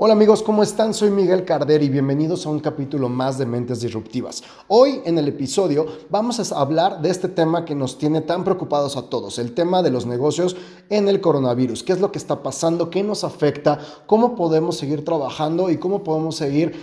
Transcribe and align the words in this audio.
Hola 0.00 0.12
amigos, 0.12 0.44
¿cómo 0.44 0.62
están? 0.62 0.94
Soy 0.94 1.10
Miguel 1.10 1.44
Carder 1.44 1.82
y 1.82 1.88
bienvenidos 1.88 2.46
a 2.46 2.50
un 2.50 2.60
capítulo 2.60 3.08
más 3.08 3.36
de 3.36 3.46
Mentes 3.46 3.80
Disruptivas. 3.80 4.44
Hoy 4.68 5.00
en 5.04 5.18
el 5.18 5.26
episodio 5.26 5.86
vamos 6.08 6.38
a 6.38 6.60
hablar 6.60 7.02
de 7.02 7.10
este 7.10 7.26
tema 7.26 7.64
que 7.64 7.74
nos 7.74 7.98
tiene 7.98 8.20
tan 8.20 8.44
preocupados 8.44 8.96
a 8.96 9.10
todos, 9.10 9.40
el 9.40 9.54
tema 9.54 9.82
de 9.82 9.90
los 9.90 10.06
negocios 10.06 10.56
en 10.88 11.08
el 11.08 11.20
coronavirus. 11.20 11.82
¿Qué 11.82 11.94
es 11.94 12.00
lo 12.00 12.12
que 12.12 12.18
está 12.18 12.44
pasando? 12.44 12.90
¿Qué 12.90 13.02
nos 13.02 13.24
afecta? 13.24 13.80
¿Cómo 14.06 14.36
podemos 14.36 14.76
seguir 14.76 15.04
trabajando 15.04 15.68
y 15.68 15.78
cómo 15.78 16.04
podemos 16.04 16.36
seguir 16.36 16.78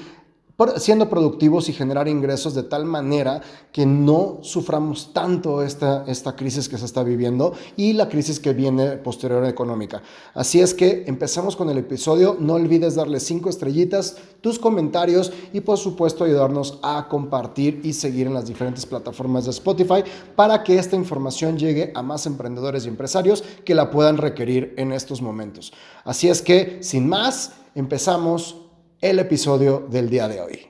siendo 0.78 1.10
productivos 1.10 1.68
y 1.68 1.74
generar 1.74 2.08
ingresos 2.08 2.54
de 2.54 2.64
tal 2.64 2.86
manera 2.86 3.42
que 3.72 3.86
no 3.86 4.40
suframos 4.42 5.12
tanto 5.12 5.62
esta, 5.62 6.06
esta 6.08 6.36
crisis 6.36 6.70
que 6.70 6.78
se 6.78 6.86
está 6.86 7.04
viviendo 7.04 7.54
y 7.76 7.94
la 7.94 8.08
crisis 8.08 8.40
que 8.40 8.54
viene 8.54 8.92
posterior 8.98 9.46
económica. 9.46 10.02
Así 10.34 10.62
es 10.62 10.74
que 10.74 11.04
empezamos 11.08 11.56
con 11.56 11.70
el 11.70 11.78
episodio. 11.78 12.38
No 12.40 12.54
olvides 12.54 12.96
darle 12.96 13.20
cinco 13.20 13.50
estrellitas, 13.50 14.18
tus 14.40 14.58
comentarios 14.58 15.34
y 15.52 15.60
por 15.60 15.78
supuesto 15.78 16.24
ayudarnos 16.24 16.80
a 16.82 17.08
compartir 17.10 17.82
y 17.84 17.94
seguir 17.94 18.28
en 18.28 18.34
las 18.34 18.48
diferentes 18.48 18.86
plataformas 18.86 19.46
de 19.46 19.52
Spotify 19.52 20.04
para 20.36 20.64
que 20.64 20.78
esta 20.78 20.96
información 20.96 21.58
llegue 21.58 21.92
a 21.96 22.02
más 22.02 22.26
emprendedores 22.26 22.86
y 22.86 22.90
empresarios 22.90 23.44
que 23.66 23.76
la 23.76 23.92
puedan 23.92 24.18
requerir 24.18 24.74
en 24.78 24.94
estos 24.94 25.22
momentos. 25.22 25.74
Así 26.06 26.30
es 26.30 26.42
que, 26.42 26.78
sin 26.82 27.10
más, 27.10 27.54
empezamos 27.74 28.65
el 29.02 29.20
episodio 29.20 29.86
del 29.90 30.10
día 30.10 30.28
de 30.28 30.42
hoy. 30.42 30.68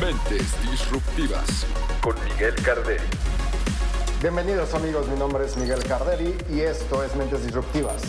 Mentes 0.00 0.70
Disruptivas 0.70 1.66
con 2.00 2.14
Miguel 2.24 2.54
Carderi. 2.64 3.04
Bienvenidos 4.22 4.72
amigos, 4.74 5.08
mi 5.08 5.18
nombre 5.18 5.44
es 5.44 5.56
Miguel 5.56 5.82
Carderi 5.84 6.34
y 6.50 6.60
esto 6.60 7.02
es 7.02 7.14
Mentes 7.16 7.44
Disruptivas. 7.44 8.02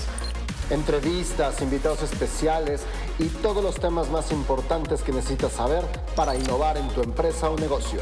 Entrevistas, 0.69 1.61
invitados 1.61 2.01
especiales 2.03 2.81
y 3.19 3.25
todos 3.25 3.61
los 3.61 3.75
temas 3.75 4.09
más 4.09 4.31
importantes 4.31 5.01
que 5.01 5.11
necesitas 5.11 5.51
saber 5.51 5.83
para 6.15 6.35
innovar 6.35 6.77
en 6.77 6.87
tu 6.89 7.01
empresa 7.01 7.49
o 7.49 7.57
negocio. 7.57 8.01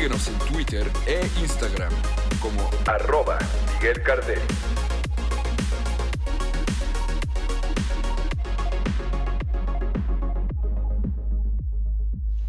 Síguenos 0.00 0.28
en 0.28 0.38
Twitter 0.50 0.86
e 1.06 1.20
Instagram 1.42 1.92
como 2.40 2.70
arroba 2.86 3.38
Miguel 3.74 4.02
Cardel. 4.02 4.38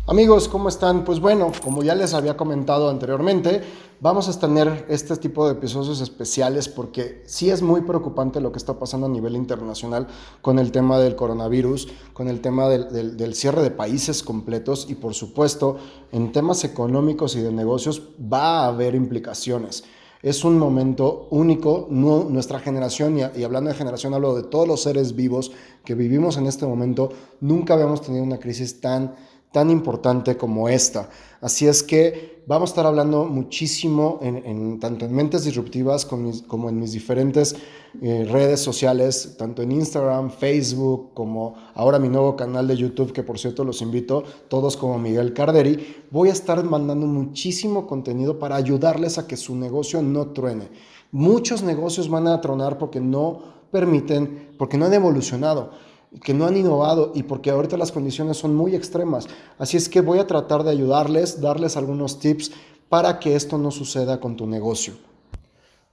Amigos, 0.07 0.47
¿cómo 0.47 0.69
están? 0.69 1.03
Pues 1.03 1.19
bueno, 1.19 1.51
como 1.61 1.83
ya 1.83 1.93
les 1.93 2.13
había 2.13 2.37
comentado 2.37 2.89
anteriormente, 2.89 3.61
vamos 4.01 4.27
a 4.27 4.39
tener 4.39 4.85
este 4.89 5.15
tipo 5.15 5.45
de 5.45 5.53
episodios 5.53 6.01
especiales 6.01 6.67
porque 6.67 7.21
sí 7.27 7.51
es 7.51 7.61
muy 7.61 7.81
preocupante 7.81 8.41
lo 8.41 8.51
que 8.51 8.57
está 8.57 8.79
pasando 8.79 9.05
a 9.05 9.09
nivel 9.09 9.35
internacional 9.35 10.07
con 10.41 10.57
el 10.57 10.71
tema 10.71 10.99
del 10.99 11.15
coronavirus, 11.15 11.87
con 12.11 12.27
el 12.27 12.41
tema 12.41 12.67
del, 12.67 13.35
cierre 13.35 13.61
de 13.61 13.69
países 13.69 14.23
completos 14.23 14.87
y 14.89 14.95
por 14.95 15.13
supuesto 15.13 15.77
en 16.11 16.31
temas 16.31 16.63
económicos 16.63 17.35
y 17.35 17.41
de 17.41 17.51
negocios 17.51 18.01
va 18.21 18.63
a 18.63 18.67
haber 18.67 18.95
implicaciones. 18.95 19.83
Es 20.23 20.43
un 20.43 20.57
momento 20.57 21.27
único, 21.31 21.87
nuestra 21.89 22.59
generación, 22.59 23.17
y, 23.17 23.21
y 23.39 23.43
hablando 23.43 23.71
de 23.71 23.75
generación 23.75 24.13
hablo 24.13 24.35
de 24.35 24.43
todos 24.43 24.67
los 24.67 24.83
seres 24.83 25.15
vivos 25.15 25.51
que 25.83 25.95
vivimos 25.95 26.37
en 26.37 26.45
este 26.45 26.67
momento, 26.67 27.09
nunca 27.39 27.73
habíamos 27.73 28.01
tenido 28.01 28.23
una 28.23 28.37
crisis 28.37 28.81
tan 28.81 29.15
tan 29.51 29.69
importante 29.69 30.37
como 30.37 30.69
esta. 30.69 31.09
Así 31.41 31.67
es 31.67 31.83
que 31.83 32.43
vamos 32.45 32.69
a 32.69 32.71
estar 32.71 32.85
hablando 32.85 33.25
muchísimo 33.25 34.19
en, 34.21 34.79
tanto 34.79 35.05
en 35.05 35.13
Mentes 35.13 35.43
Disruptivas 35.43 36.05
como, 36.05 36.69
en 36.69 36.79
mis 36.79 36.91
diferentes 36.93 37.55
eh, 38.01 38.27
redes 38.29 38.61
sociales, 38.61 39.35
tanto 39.37 39.61
en 39.61 39.71
Instagram, 39.71 40.29
Facebook, 40.31 41.13
como 41.13 41.55
ahora 41.73 41.99
mi 41.99 42.09
nuevo 42.09 42.35
canal 42.35 42.67
de 42.67 42.77
YouTube, 42.77 43.11
que 43.11 43.23
por 43.23 43.39
cierto 43.39 43.63
los 43.63 43.81
invito, 43.81 44.23
todos 44.47 44.77
como 44.77 44.97
Miguel 44.99 45.33
Carderi. 45.33 46.03
Voy 46.11 46.29
a 46.29 46.33
estar 46.33 46.63
mandando 46.63 47.07
muchísimo 47.07 47.87
contenido 47.87 48.39
para 48.39 48.55
ayudarles 48.55 49.17
a 49.17 49.27
que 49.27 49.35
su 49.35 49.55
negocio 49.55 50.01
no 50.01 50.27
truene. 50.27 50.69
Muchos 51.11 51.61
negocios 51.61 52.07
van 52.07 52.27
a 52.27 52.39
tronar 52.39 52.77
porque 52.77 53.01
no 53.01 53.41
permiten, 53.71 54.53
porque 54.57 54.77
no 54.77 54.85
han 54.85 54.93
evolucionado 54.93 55.71
que 56.23 56.33
no 56.33 56.45
han 56.45 56.57
innovado 56.57 57.11
y 57.15 57.23
porque 57.23 57.51
ahorita 57.51 57.77
las 57.77 57.91
condiciones 57.91 58.37
son 58.37 58.55
muy 58.55 58.75
extremas. 58.75 59.27
Así 59.57 59.77
es 59.77 59.87
que 59.87 60.01
voy 60.01 60.19
a 60.19 60.27
tratar 60.27 60.63
de 60.63 60.71
ayudarles, 60.71 61.41
darles 61.41 61.77
algunos 61.77 62.19
tips 62.19 62.51
para 62.89 63.19
que 63.19 63.35
esto 63.35 63.57
no 63.57 63.71
suceda 63.71 64.19
con 64.19 64.35
tu 64.35 64.47
negocio. 64.47 64.93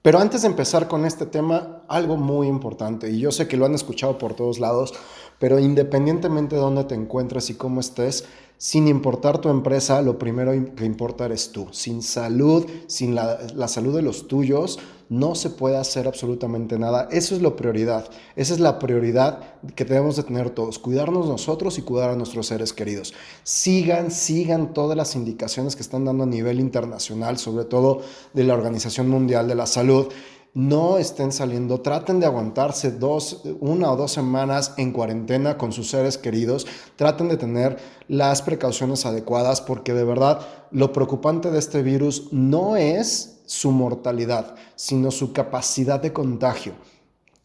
Pero 0.03 0.21
antes 0.21 0.43
de 0.43 0.49
empezar 0.49 0.89
con 0.89 1.05
este 1.05 1.27
tema, 1.27 1.83
algo 1.89 2.17
muy 2.17 2.47
importante, 2.47 3.11
y 3.11 3.19
yo 3.19 3.33
sé 3.33 3.49
que 3.49 3.57
lo 3.57 3.67
han 3.67 3.75
escuchado 3.75 4.17
por 4.17 4.35
todos 4.35 4.59
lados, 4.59 4.95
pero 5.39 5.59
independientemente 5.59 6.57
de 6.57 6.63
dónde 6.63 6.85
te 6.85 6.95
encuentres 6.95 7.51
y 7.51 7.55
cómo 7.55 7.81
estés, 7.81 8.25
sin 8.59 8.89
importar 8.89 9.39
tu 9.39 9.49
empresa, 9.51 10.03
lo 10.03 10.19
primero 10.19 10.53
que 10.75 10.85
importa 10.85 11.27
eres 11.27 11.53
tú. 11.53 11.69
Sin 11.73 12.03
salud, 12.03 12.67
sin 12.87 13.15
la, 13.15 13.39
la, 13.55 13.69
salud 13.69 13.95
de 13.95 14.03
los 14.03 14.27
tuyos, 14.27 14.79
no 15.09 15.35
se 15.35 15.51
puede 15.51 15.77
hacer 15.77 16.07
absolutamente 16.07 16.79
nada. 16.79 17.09
Eso 17.11 17.35
es 17.35 17.43
la 17.43 17.57
prioridad. 17.57 18.09
Esa 18.37 18.55
es 18.55 18.61
la 18.61 18.79
prioridad 18.79 19.41
que 19.75 19.85
debemos 19.85 20.17
de 20.17 20.23
tener 20.23 20.51
todos. 20.51 20.79
Cuidarnos 20.79 21.27
nosotros 21.27 21.79
y 21.79 21.83
cuidar 21.83 22.11
a 22.11 22.17
nuestros 22.17 22.47
seres 22.47 22.73
queridos. 22.73 23.15
Sigan, 23.43 24.11
sigan 24.11 24.75
todas 24.75 24.97
las 24.97 25.15
indicaciones 25.17 25.77
que 25.77 25.83
están 25.83 26.05
dando 26.05 26.25
a 26.25 26.27
nivel 26.27 26.61
internacional, 26.61 27.39
sobre 27.39 27.65
todo 27.65 28.03
de 28.35 28.45
la 28.45 28.55
Organización 28.55 29.09
Mundial 29.09 29.49
de 29.49 29.55
la 29.55 29.67
Salud 29.67 30.09
no 30.55 30.99
estén 30.99 31.31
saliendo, 31.31 31.83
traten 31.83 32.19
de 32.19 32.27
aguantarse 32.27 32.91
dos, 32.91 33.43
una 33.61 33.93
o 33.93 33.97
dos 33.97 34.11
semanas 34.11 34.75
en 34.77 34.93
cuarentena 34.93 35.57
con 35.57 35.73
sus 35.73 35.91
seres 35.91 36.19
queridos, 36.19 36.67
traten 36.97 37.29
de 37.29 37.37
tener 37.37 37.77
las 38.09 38.43
precauciones 38.43 39.07
adecuadas 39.07 39.61
porque 39.61 39.95
de 39.95 40.05
verdad 40.05 40.41
lo 40.73 40.93
preocupante 40.93 41.53
de 41.53 41.61
este 41.61 41.83
virus 41.83 42.33
no 42.33 42.77
es 42.77 43.38
su 43.49 43.73
mortalidad, 43.73 44.55
sino 44.77 45.11
su 45.11 45.33
capacidad 45.33 46.01
de 46.01 46.13
contagio. 46.13 46.75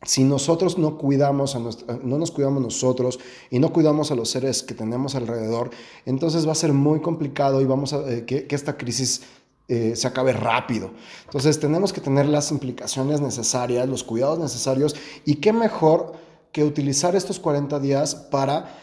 Si 0.06 0.24
nosotros 0.24 0.78
no 0.78 0.98
cuidamos 0.98 1.56
a 1.56 1.60
no 1.60 2.18
nos 2.18 2.30
cuidamos 2.30 2.62
nosotros 2.62 3.20
y 3.50 3.58
no 3.58 3.72
cuidamos 3.72 4.12
a 4.12 4.16
los 4.16 4.30
seres 4.30 4.62
que 4.62 4.74
tenemos 4.74 5.16
alrededor, 5.16 5.72
entonces 6.06 6.46
va 6.46 6.52
a 6.52 6.56
ser 6.56 6.74
muy 6.74 7.00
complicado 7.02 7.62
y 7.62 7.66
vamos 7.66 7.94
a 7.94 8.12
eh, 8.12 8.26
que 8.26 8.46
esta 8.50 8.78
crisis 8.78 9.22
eh, 9.70 9.96
se 9.96 10.08
acabe 10.08 10.34
rápido. 10.34 10.92
Entonces 11.24 11.58
tenemos 11.58 11.94
que 11.94 12.02
tener 12.02 12.26
las 12.26 12.52
implicaciones 12.52 13.22
necesarias, 13.22 13.88
los 13.88 14.04
cuidados 14.04 14.38
necesarios 14.38 14.94
y 15.24 15.36
qué 15.36 15.54
mejor 15.54 16.14
que 16.52 16.66
utilizar 16.66 17.16
estos 17.16 17.40
40 17.40 17.80
días 17.80 18.14
para 18.14 18.78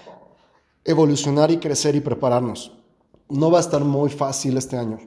evolucionar 0.85 1.51
y 1.51 1.59
crecer 1.59 1.97
y 1.97 2.01
prepararnos. 2.01 2.73
No 3.29 3.51
va 3.51 3.59
a 3.59 3.61
estar 3.61 3.85
muy 3.85 4.09
fácil 4.09 4.57
este 4.57 4.79
año, 4.79 4.99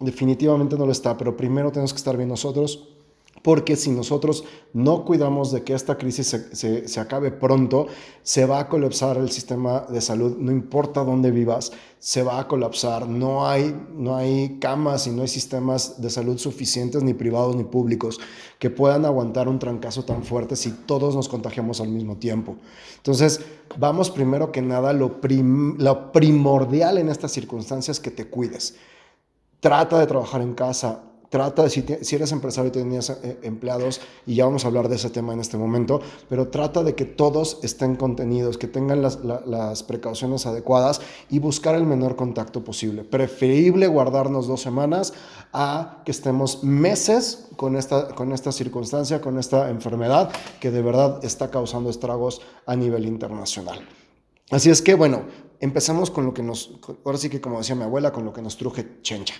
definitivamente 0.00 0.76
no 0.76 0.86
lo 0.86 0.92
está, 0.92 1.16
pero 1.16 1.36
primero 1.36 1.70
tenemos 1.70 1.92
que 1.92 1.98
estar 1.98 2.16
bien 2.16 2.28
nosotros, 2.28 2.88
porque 3.42 3.76
si 3.76 3.90
nosotros 3.90 4.44
no 4.72 5.04
cuidamos 5.04 5.52
de 5.52 5.62
que 5.62 5.72
esta 5.72 5.96
crisis 5.96 6.26
se, 6.52 6.88
se, 6.88 7.00
acabe 7.00 7.30
pronto, 7.30 7.86
se 8.24 8.44
va 8.44 8.58
a 8.58 8.68
colapsar 8.68 9.18
el 9.18 9.30
sistema 9.30 9.86
de 9.88 10.00
salud, 10.00 10.36
no 10.38 10.50
importa 10.50 11.04
dónde 11.04 11.30
vivas, 11.30 11.70
se 12.00 12.24
va 12.24 12.40
a 12.40 12.48
colapsar, 12.48 13.08
no 13.08 13.46
hay, 13.46 13.72
no 13.94 14.16
hay 14.16 14.58
camas 14.58 15.06
y 15.06 15.10
no 15.10 15.22
hay 15.22 15.28
sistemas 15.28 16.00
de 16.00 16.10
salud 16.10 16.38
suficientes, 16.38 17.04
ni 17.04 17.14
privados 17.14 17.54
ni 17.54 17.62
públicos, 17.62 18.18
que 18.58 18.70
puedan 18.70 19.04
aguantar 19.04 19.48
un 19.48 19.60
trancazo 19.60 20.04
tan 20.04 20.24
fuerte 20.24 20.56
si 20.56 20.72
todos 20.72 21.14
nos 21.14 21.28
contagiamos 21.28 21.80
al 21.80 21.88
mismo 21.88 22.16
tiempo. 22.16 22.56
Entonces, 22.96 23.40
vamos 23.78 24.10
primero 24.10 24.50
que 24.50 24.62
nada, 24.62 24.92
lo, 24.92 25.20
lo 25.78 26.12
primordial 26.12 26.98
en 26.98 27.10
estas 27.10 27.30
circunstancias 27.30 28.00
que 28.00 28.10
te 28.10 28.26
cuides. 28.26 28.74
Trata 29.60 29.98
de 29.98 30.06
trabajar 30.06 30.42
en 30.42 30.54
casa, 30.54 31.02
trata 31.28 31.64
de, 31.64 31.70
si, 31.70 32.14
eres 32.14 32.32
empresario 32.32 32.68
y 32.68 32.72
tenías 32.72 33.10
eh, 33.10 33.38
empleados, 33.42 34.00
y 34.26 34.36
ya 34.36 34.44
vamos 34.44 34.64
a 34.64 34.68
hablar 34.68 34.88
de 34.88 34.96
ese 34.96 35.10
tema 35.10 35.32
en 35.32 35.40
este 35.40 35.56
momento, 35.56 36.00
pero 36.28 36.48
trata 36.48 36.82
de 36.82 36.94
que 36.94 37.04
todos 37.04 37.58
estén 37.62 37.96
contenidos, 37.96 38.58
que 38.58 38.68
tengan 38.68 39.02
las, 39.02 39.18
las 39.24 39.82
precauciones 39.82 40.46
adecuadas 40.46 41.00
y 41.30 41.38
buscar 41.38 41.74
el 41.74 41.84
menor 41.84 42.16
contacto 42.16 42.62
posible. 42.64 43.02
Preferible 43.02 43.86
guardarnos 43.86 44.46
dos 44.46 44.60
semanas 44.60 45.14
a 45.52 46.02
que 46.04 46.12
estemos 46.12 46.62
meses 46.62 47.48
con 47.56 47.76
esta, 47.76 48.08
con 48.08 48.32
esta 48.32 48.52
circunstancia, 48.52 49.20
con 49.20 49.38
esta 49.38 49.70
enfermedad 49.70 50.30
que 50.60 50.70
de 50.70 50.82
verdad 50.82 51.24
está 51.24 51.50
causando 51.50 51.90
estragos 51.90 52.40
a 52.66 52.76
nivel 52.76 53.06
internacional. 53.06 53.80
Así 54.50 54.70
es 54.70 54.80
que, 54.80 54.94
bueno, 54.94 55.22
empezamos 55.60 56.10
con 56.10 56.24
lo 56.24 56.34
que 56.34 56.42
nos, 56.42 56.78
ahora 57.04 57.18
sí 57.18 57.28
que 57.30 57.40
como 57.40 57.58
decía 57.58 57.74
mi 57.74 57.84
abuela, 57.84 58.12
con 58.12 58.24
lo 58.24 58.32
que 58.32 58.42
nos 58.42 58.56
truje 58.56 59.00
chencha. 59.02 59.34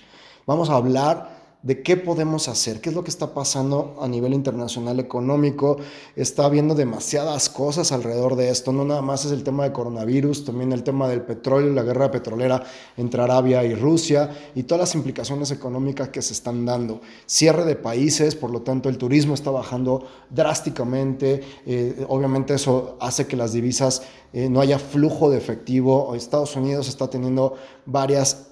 Vamos 0.47 0.71
a 0.71 0.75
hablar 0.75 1.36
de 1.67 1.83
qué 1.83 1.97
podemos 1.97 2.47
hacer, 2.47 2.81
qué 2.81 2.91
es 2.91 2.95
lo 2.95 3.03
que 3.03 3.11
está 3.11 3.35
pasando 3.35 3.97
a 4.01 4.07
nivel 4.07 4.33
internacional 4.33 5.01
económico. 5.01 5.79
Está 6.15 6.45
habiendo 6.45 6.77
demasiadas 6.77 7.49
cosas 7.49 7.91
alrededor 7.91 8.37
de 8.37 8.51
esto, 8.51 8.73
no 8.73 8.85
nada 8.85 9.03
más 9.03 9.25
es 9.25 9.33
el 9.33 9.43
tema 9.43 9.65
de 9.65 9.73
coronavirus, 9.73 10.45
también 10.45 10.71
el 10.71 10.85
tema 10.85 11.09
del 11.09 11.23
petróleo, 11.23 11.73
la 11.73 11.83
guerra 11.83 12.13
petrolera 12.13 12.63
entre 12.97 13.21
Arabia 13.21 13.65
y 13.65 13.75
Rusia 13.75 14.31
y 14.55 14.63
todas 14.63 14.83
las 14.83 14.95
implicaciones 14.95 15.51
económicas 15.51 16.11
que 16.11 16.23
se 16.23 16.35
están 16.35 16.65
dando. 16.65 17.01
Cierre 17.27 17.65
de 17.65 17.75
países, 17.75 18.37
por 18.37 18.53
lo 18.53 18.63
tanto 18.63 18.89
el 18.89 18.97
turismo 18.97 19.35
está 19.35 19.51
bajando 19.51 20.07
drásticamente, 20.31 21.41
eh, 21.67 22.07
obviamente 22.09 22.55
eso 22.55 22.97
hace 23.01 23.27
que 23.27 23.35
las 23.35 23.53
divisas 23.53 24.03
eh, 24.33 24.51
no 24.51 24.61
haya 24.61 24.79
flujo 24.79 25.31
de 25.31 25.39
efectivo. 25.39 26.15
Estados 26.15 26.57
Unidos 26.57 26.89
está 26.89 27.09
teniendo 27.09 27.55
varias 27.87 28.49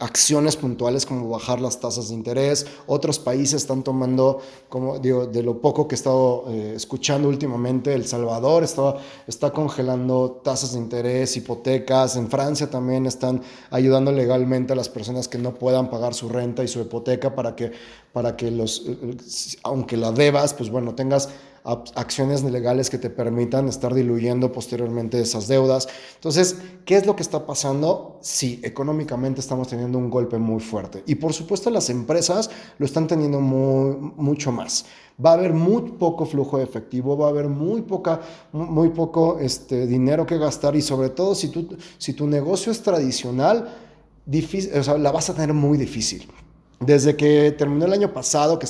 acciones 0.00 0.56
puntuales 0.56 1.04
como 1.04 1.28
bajar 1.28 1.60
las 1.60 1.80
tasas 1.80 2.10
de 2.10 2.13
interés. 2.14 2.66
Otros 2.86 3.18
países 3.18 3.62
están 3.62 3.82
tomando, 3.82 4.40
como 4.68 4.98
digo, 4.98 5.26
de 5.26 5.42
lo 5.42 5.60
poco 5.60 5.86
que 5.88 5.94
he 5.94 5.98
estado 5.98 6.44
eh, 6.48 6.72
escuchando 6.76 7.28
últimamente, 7.28 7.92
El 7.92 8.06
Salvador 8.06 8.64
está, 8.64 8.96
está 9.26 9.50
congelando 9.50 10.40
tasas 10.42 10.72
de 10.72 10.78
interés, 10.78 11.36
hipotecas. 11.36 12.16
En 12.16 12.28
Francia 12.28 12.70
también 12.70 13.06
están 13.06 13.42
ayudando 13.70 14.12
legalmente 14.12 14.72
a 14.72 14.76
las 14.76 14.88
personas 14.88 15.28
que 15.28 15.38
no 15.38 15.54
puedan 15.54 15.90
pagar 15.90 16.14
su 16.14 16.28
renta 16.28 16.62
y 16.62 16.68
su 16.68 16.80
hipoteca 16.80 17.34
para 17.34 17.54
que, 17.56 17.72
para 18.12 18.36
que 18.36 18.50
los, 18.50 18.84
eh, 18.86 19.16
aunque 19.62 19.96
la 19.96 20.12
debas, 20.12 20.54
pues 20.54 20.70
bueno, 20.70 20.94
tengas 20.94 21.28
acciones 21.64 22.44
legales 22.44 22.90
que 22.90 22.98
te 22.98 23.08
permitan 23.08 23.68
estar 23.68 23.94
diluyendo 23.94 24.52
posteriormente 24.52 25.18
esas 25.18 25.48
deudas. 25.48 25.88
Entonces, 26.16 26.56
¿qué 26.84 26.96
es 26.96 27.06
lo 27.06 27.16
que 27.16 27.22
está 27.22 27.46
pasando? 27.46 28.18
Sí, 28.20 28.60
económicamente 28.62 29.40
estamos 29.40 29.68
teniendo 29.68 29.96
un 29.96 30.10
golpe 30.10 30.36
muy 30.36 30.60
fuerte. 30.60 31.02
Y 31.06 31.14
por 31.14 31.32
supuesto 31.32 31.70
las 31.70 31.88
empresas 31.88 32.50
lo 32.78 32.84
están 32.84 33.06
teniendo 33.06 33.40
mucho 33.40 34.52
más. 34.52 34.84
Va 35.24 35.30
a 35.30 35.34
haber 35.34 35.54
muy 35.54 35.92
poco 35.92 36.26
flujo 36.26 36.58
de 36.58 36.64
efectivo, 36.64 37.16
va 37.16 37.28
a 37.28 37.30
haber 37.30 37.48
muy, 37.48 37.80
poca, 37.82 38.20
muy 38.52 38.90
poco 38.90 39.38
este, 39.38 39.86
dinero 39.86 40.26
que 40.26 40.36
gastar 40.36 40.76
y 40.76 40.82
sobre 40.82 41.08
todo 41.08 41.34
si 41.34 41.48
tu, 41.48 42.26
negocio 42.26 42.72
es 42.72 42.82
tradicional, 42.82 43.74
difícil, 44.26 44.72
la 44.98 45.12
vas 45.12 45.30
a 45.30 45.34
tener 45.34 45.54
muy 45.54 45.78
difícil. 45.78 46.28
Desde 46.86 47.16
que 47.16 47.52
terminó 47.52 47.86
el 47.86 47.92
año 47.92 48.12
pasado, 48.12 48.58
que, 48.58 48.66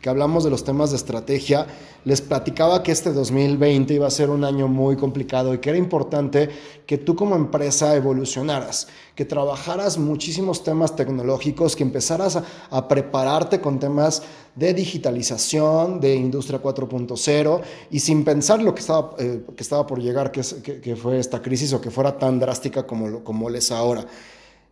que 0.00 0.08
hablamos 0.08 0.42
de 0.44 0.50
los 0.50 0.64
temas 0.64 0.90
de 0.90 0.96
estrategia, 0.96 1.66
les 2.04 2.20
platicaba 2.20 2.82
que 2.82 2.92
este 2.92 3.12
2020 3.12 3.94
iba 3.94 4.06
a 4.06 4.10
ser 4.10 4.30
un 4.30 4.44
año 4.44 4.68
muy 4.68 4.96
complicado 4.96 5.52
y 5.52 5.58
que 5.58 5.70
era 5.70 5.78
importante 5.78 6.48
que 6.86 6.98
tú 6.98 7.16
como 7.16 7.34
empresa 7.36 7.94
evolucionaras, 7.96 8.88
que 9.14 9.24
trabajaras 9.24 9.98
muchísimos 9.98 10.62
temas 10.62 10.94
tecnológicos, 10.94 11.74
que 11.74 11.82
empezaras 11.82 12.38
a, 12.70 12.88
prepararte 12.88 13.60
con 13.60 13.78
temas 13.78 14.22
de 14.54 14.72
digitalización, 14.72 16.00
de 16.00 16.14
industria 16.14 16.62
4.0 16.62 17.60
y 17.90 18.00
sin 18.00 18.24
pensar 18.24 18.62
lo 18.62 18.74
que 18.74 18.80
estaba, 18.80 19.14
eh, 19.18 19.42
que 19.56 19.62
estaba 19.62 19.86
por 19.86 20.00
llegar, 20.00 20.30
que, 20.30 20.42
que, 20.80 20.96
fue 20.96 21.18
esta 21.18 21.42
crisis 21.42 21.72
o 21.72 21.80
que 21.80 21.90
fuera 21.90 22.16
tan 22.16 22.38
drástica 22.38 22.86
como, 22.86 23.24
como 23.24 23.50
es 23.50 23.70
ahora. 23.72 24.06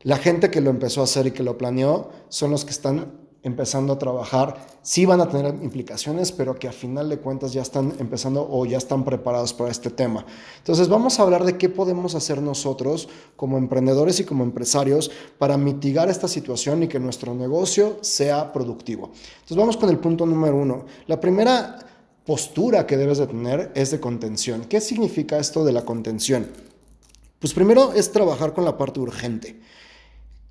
La 0.05 0.19
gente 0.19 0.51
que 0.51 0.61
lo 0.61 0.71
empezó 0.71 1.01
a 1.01 1.05
hacer 1.05 1.27
y 1.27 1.31
que 1.31 1.43
lo 1.43 1.57
planeó 1.57 2.11
son 2.29 2.51
los 2.51 2.65
que 2.65 2.73
están 2.73 3.25
empezando 3.43 3.95
a 3.95 3.99
trabajar. 3.99 4.67
Sí 4.83 5.07
van 5.07 5.23
a 5.23 5.29
tener 5.29 5.55
implicaciones, 5.63 6.31
pero 6.31 6.59
que 6.59 6.69
a 6.69 6.73
final 6.73 7.09
de 7.09 7.19
cuentas 7.19 7.55
ya 7.55 7.63
están 7.63 7.95
empezando 7.99 8.47
o 8.51 8.67
ya 8.67 8.77
están 8.77 9.05
preparados 9.05 9.55
para 9.55 9.71
este 9.71 9.89
tema. 9.89 10.27
Entonces 10.59 10.89
vamos 10.89 11.19
a 11.19 11.23
hablar 11.23 11.45
de 11.45 11.57
qué 11.57 11.71
podemos 11.71 12.15
hacer 12.15 12.43
nosotros 12.43 13.09
como 13.37 13.57
emprendedores 13.57 14.21
y 14.21 14.25
como 14.25 14.45
empresarios 14.45 15.11
para 15.39 15.57
mitigar 15.57 16.11
esta 16.11 16.29
situación 16.29 16.83
y 16.83 16.89
que 16.89 17.01
nuestro 17.01 17.35
negocio 17.35 17.99
sea 18.03 18.53
productivo. 18.53 19.11
Entonces 19.37 19.57
vamos 19.57 19.77
con 19.79 19.89
el 19.89 19.99
punto 19.99 20.27
número 20.27 20.57
uno. 20.57 20.85
La 21.07 21.19
primera 21.19 21.79
postura 22.27 22.87
que 22.87 22.99
debes 22.99 23.19
de 23.19 23.27
tener 23.27 23.73
es 23.75 23.91
de 23.91 24.01
contención. 24.01 24.65
¿Qué 24.65 24.81
significa 24.83 25.39
esto 25.39 25.65
de 25.65 25.73
la 25.73 25.85
contención? 25.87 26.49
Pues 27.39 27.53
primero 27.53 27.93
es 27.93 28.11
trabajar 28.11 28.55
con 28.55 28.65
la 28.65 28.79
parte 28.79 29.01
urgente. 29.01 29.61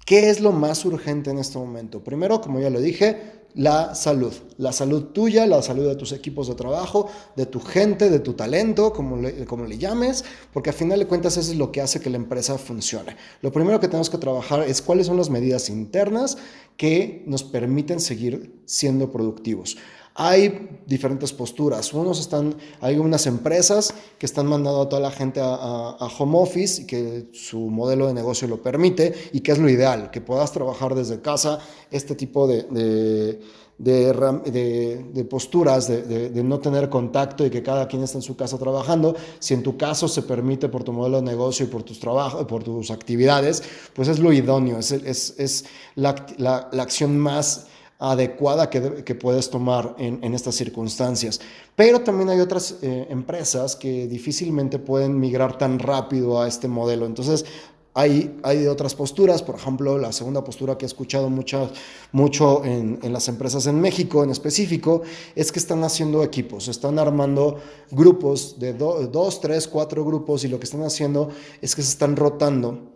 ¿Qué 0.05 0.29
es 0.29 0.41
lo 0.41 0.51
más 0.51 0.83
urgente 0.85 1.29
en 1.29 1.37
este 1.37 1.57
momento? 1.57 2.03
Primero, 2.03 2.41
como 2.41 2.59
ya 2.59 2.69
lo 2.69 2.81
dije, 2.81 3.43
la 3.55 3.95
salud. 3.95 4.33
La 4.57 4.71
salud 4.71 5.05
tuya, 5.13 5.45
la 5.45 5.61
salud 5.61 5.87
de 5.87 5.95
tus 5.95 6.11
equipos 6.11 6.47
de 6.47 6.55
trabajo, 6.55 7.09
de 7.35 7.45
tu 7.45 7.59
gente, 7.59 8.09
de 8.09 8.19
tu 8.19 8.33
talento, 8.33 8.91
como 8.91 9.17
le, 9.17 9.45
como 9.45 9.65
le 9.65 9.77
llames, 9.77 10.25
porque 10.51 10.71
al 10.71 10.75
final 10.75 10.99
de 10.99 11.07
cuentas 11.07 11.37
eso 11.37 11.51
es 11.51 11.57
lo 11.57 11.71
que 11.71 11.81
hace 11.81 12.01
que 12.01 12.09
la 12.09 12.17
empresa 12.17 12.57
funcione. 12.57 13.15
Lo 13.41 13.51
primero 13.51 13.79
que 13.79 13.87
tenemos 13.87 14.09
que 14.09 14.17
trabajar 14.17 14.63
es 14.63 14.81
cuáles 14.81 15.07
son 15.07 15.17
las 15.17 15.29
medidas 15.29 15.69
internas 15.69 16.37
que 16.77 17.23
nos 17.25 17.43
permiten 17.43 17.99
seguir 17.99 18.61
siendo 18.65 19.11
productivos. 19.11 19.77
Hay 20.15 20.81
diferentes 20.85 21.33
posturas. 21.33 21.93
Unos 21.93 22.19
están, 22.19 22.55
hay 22.81 22.97
unas 22.97 23.25
empresas 23.25 23.93
que 24.19 24.25
están 24.25 24.45
mandando 24.45 24.81
a 24.81 24.89
toda 24.89 25.01
la 25.01 25.11
gente 25.11 25.39
a, 25.41 26.07
home 26.19 26.37
office 26.37 26.83
y 26.83 26.85
que 26.85 27.29
su 27.33 27.59
modelo 27.59 28.07
de 28.07 28.13
negocio 28.13 28.47
lo 28.47 28.61
permite 28.61 29.13
y 29.31 29.39
que 29.39 29.53
es 29.53 29.57
lo 29.57 29.69
ideal, 29.69 30.11
que 30.11 30.21
puedas 30.21 30.51
trabajar 30.51 30.93
desde 30.93 31.21
casa 31.21 31.59
este 31.89 32.15
tipo 32.15 32.47
de, 32.47 32.63
de 32.63 33.39
de, 33.77 35.27
posturas, 35.29 35.87
de, 35.87 36.43
no 36.43 36.59
tener 36.59 36.89
contacto 36.89 37.45
y 37.45 37.49
que 37.49 37.63
cada 37.63 37.87
quien 37.87 38.03
está 38.03 38.17
en 38.17 38.21
su 38.21 38.35
casa 38.35 38.57
trabajando. 38.57 39.15
Si 39.39 39.53
en 39.53 39.63
tu 39.63 39.77
caso 39.77 40.07
se 40.07 40.21
permite 40.21 40.69
por 40.69 40.83
tu 40.83 40.93
modelo 40.93 41.17
de 41.17 41.23
negocio 41.23 41.65
y 41.65 41.69
por 41.69 41.83
tus 41.83 41.99
trabajos, 41.99 42.45
por 42.45 42.63
tus 42.63 42.91
actividades, 42.91 43.63
pues 43.93 44.07
es 44.07 44.19
lo 44.19 44.31
idóneo, 44.31 44.79
es, 44.79 44.91
es, 44.91 45.35
es 45.37 45.65
la, 45.95 46.15
la, 46.37 46.69
la, 46.71 46.83
acción 46.83 47.17
más 47.17 47.67
adecuada 48.03 48.69
que, 48.69 49.15
puedes 49.15 49.49
tomar 49.49 49.95
en, 49.97 50.33
estas 50.33 50.55
circunstancias. 50.55 51.39
Pero 51.75 52.01
también 52.01 52.29
hay 52.29 52.41
otras 52.41 52.75
eh, 52.81 53.07
empresas 53.09 53.77
que 53.77 54.07
difícilmente 54.07 54.77
pueden 54.77 55.17
migrar 55.17 55.57
tan 55.57 55.79
rápido 55.79 56.41
a 56.41 56.47
este 56.47 56.67
modelo. 56.67 57.05
Entonces, 57.05 57.45
hay, 57.93 58.39
hay 58.43 58.67
otras 58.67 58.93
posturas, 58.95 59.41
por 59.41 59.55
ejemplo, 59.55 59.97
la 59.97 60.11
segunda 60.11 60.43
postura 60.43 60.77
que 60.77 60.85
he 60.85 60.87
escuchado 60.87 61.29
mucho, 61.29 61.69
mucho 62.11 62.65
en, 62.65 62.99
en, 63.03 63.13
las 63.13 63.29
empresas 63.29 63.67
en 63.67 63.79
México 63.79 64.23
en 64.23 64.31
específico, 64.31 65.03
es 65.35 65.51
que 65.51 65.59
están 65.59 65.83
haciendo 65.83 66.23
equipos, 66.23 66.67
están 66.67 66.99
armando 66.99 67.59
grupos 67.91 68.59
de 68.59 68.73
dos, 68.73 69.39
tres, 69.39 69.67
cuatro 69.67 70.03
grupos 70.03 70.43
y 70.43 70.49
lo 70.49 70.59
que 70.59 70.65
están 70.65 70.83
haciendo 70.83 71.29
es 71.61 71.75
que 71.75 71.83
se 71.83 71.89
están 71.89 72.15
rotando 72.15 72.92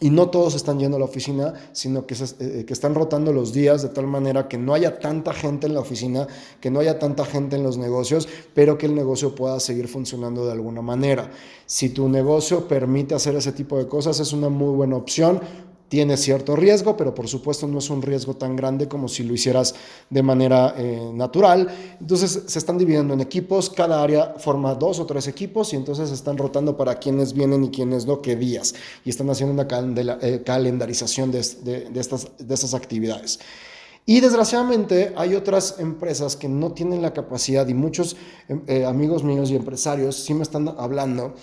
y 0.00 0.10
no 0.10 0.30
todos 0.30 0.54
están 0.54 0.78
yendo 0.78 0.96
a 0.96 1.00
la 1.00 1.04
oficina, 1.04 1.54
sino 1.72 2.06
que, 2.06 2.14
eh, 2.14 2.64
que, 2.66 2.72
están 2.72 2.94
rotando 2.94 3.32
los 3.32 3.52
días 3.52 3.82
de 3.82 3.88
tal 3.90 4.06
manera 4.06 4.48
que 4.48 4.58
no 4.58 4.74
haya 4.74 4.98
tanta 4.98 5.32
gente 5.32 5.66
en 5.66 5.74
la 5.74 5.80
oficina, 5.80 6.26
que 6.60 6.70
no 6.70 6.80
haya 6.80 6.98
tanta 6.98 7.24
gente 7.24 7.56
en 7.56 7.62
los 7.62 7.76
negocios, 7.76 8.28
pero 8.54 8.78
que 8.78 8.86
el 8.86 8.94
negocio 8.94 9.34
pueda 9.34 9.60
seguir 9.60 9.88
funcionando 9.88 10.46
de 10.46 10.52
alguna 10.52 10.82
manera. 10.82 11.30
Si 11.66 11.90
tu 11.90 12.08
negocio 12.08 12.66
permite 12.66 13.14
hacer 13.14 13.36
ese 13.36 13.52
tipo 13.52 13.78
de 13.78 13.86
cosas, 13.86 14.18
es 14.20 14.32
una 14.32 14.48
muy 14.48 14.74
buena 14.74 14.96
opción 14.96 15.40
tiene 15.90 16.16
cierto 16.16 16.54
riesgo, 16.54 16.96
pero 16.96 17.12
por 17.12 17.26
supuesto 17.26 17.66
no 17.66 17.80
es 17.80 17.90
un 17.90 18.00
riesgo 18.00 18.34
tan 18.34 18.54
grande 18.54 18.86
como 18.86 19.08
si 19.08 19.24
lo 19.24 19.34
hicieras 19.34 19.74
de 20.08 20.22
manera 20.22 20.72
eh, 20.78 21.10
natural. 21.12 21.66
Entonces 22.00 22.44
se 22.46 22.60
están 22.60 22.78
dividiendo 22.78 23.12
en 23.12 23.20
equipos, 23.20 23.68
cada 23.68 24.00
área 24.00 24.36
forma 24.38 24.72
dos 24.76 25.00
o 25.00 25.06
tres 25.06 25.26
equipos 25.26 25.72
y 25.72 25.76
entonces 25.76 26.10
se 26.10 26.14
están 26.14 26.38
rotando 26.38 26.76
para 26.76 26.94
quienes 27.00 27.32
vienen 27.32 27.64
y 27.64 27.70
quienes 27.70 28.06
no, 28.06 28.22
qué 28.22 28.36
días. 28.36 28.72
Y 29.04 29.10
están 29.10 29.28
haciendo 29.30 29.52
una 29.52 29.66
eh, 30.22 30.42
calendarización 30.46 31.32
de, 31.32 31.40
estas, 31.40 32.28
de 32.38 32.54
estas 32.54 32.72
actividades. 32.72 33.40
Y 34.06 34.20
desgraciadamente 34.20 35.12
hay 35.16 35.34
otras 35.34 35.80
empresas 35.80 36.36
que 36.36 36.48
no 36.48 36.70
tienen 36.70 37.02
la 37.02 37.12
capacidad 37.12 37.66
y 37.66 37.74
muchos 37.74 38.16
eh, 38.68 38.84
amigos 38.84 39.24
míos 39.24 39.50
y 39.50 39.56
empresarios 39.56 40.14
sí 40.14 40.34
me 40.34 40.44
están 40.44 40.68
hablando 40.78 41.34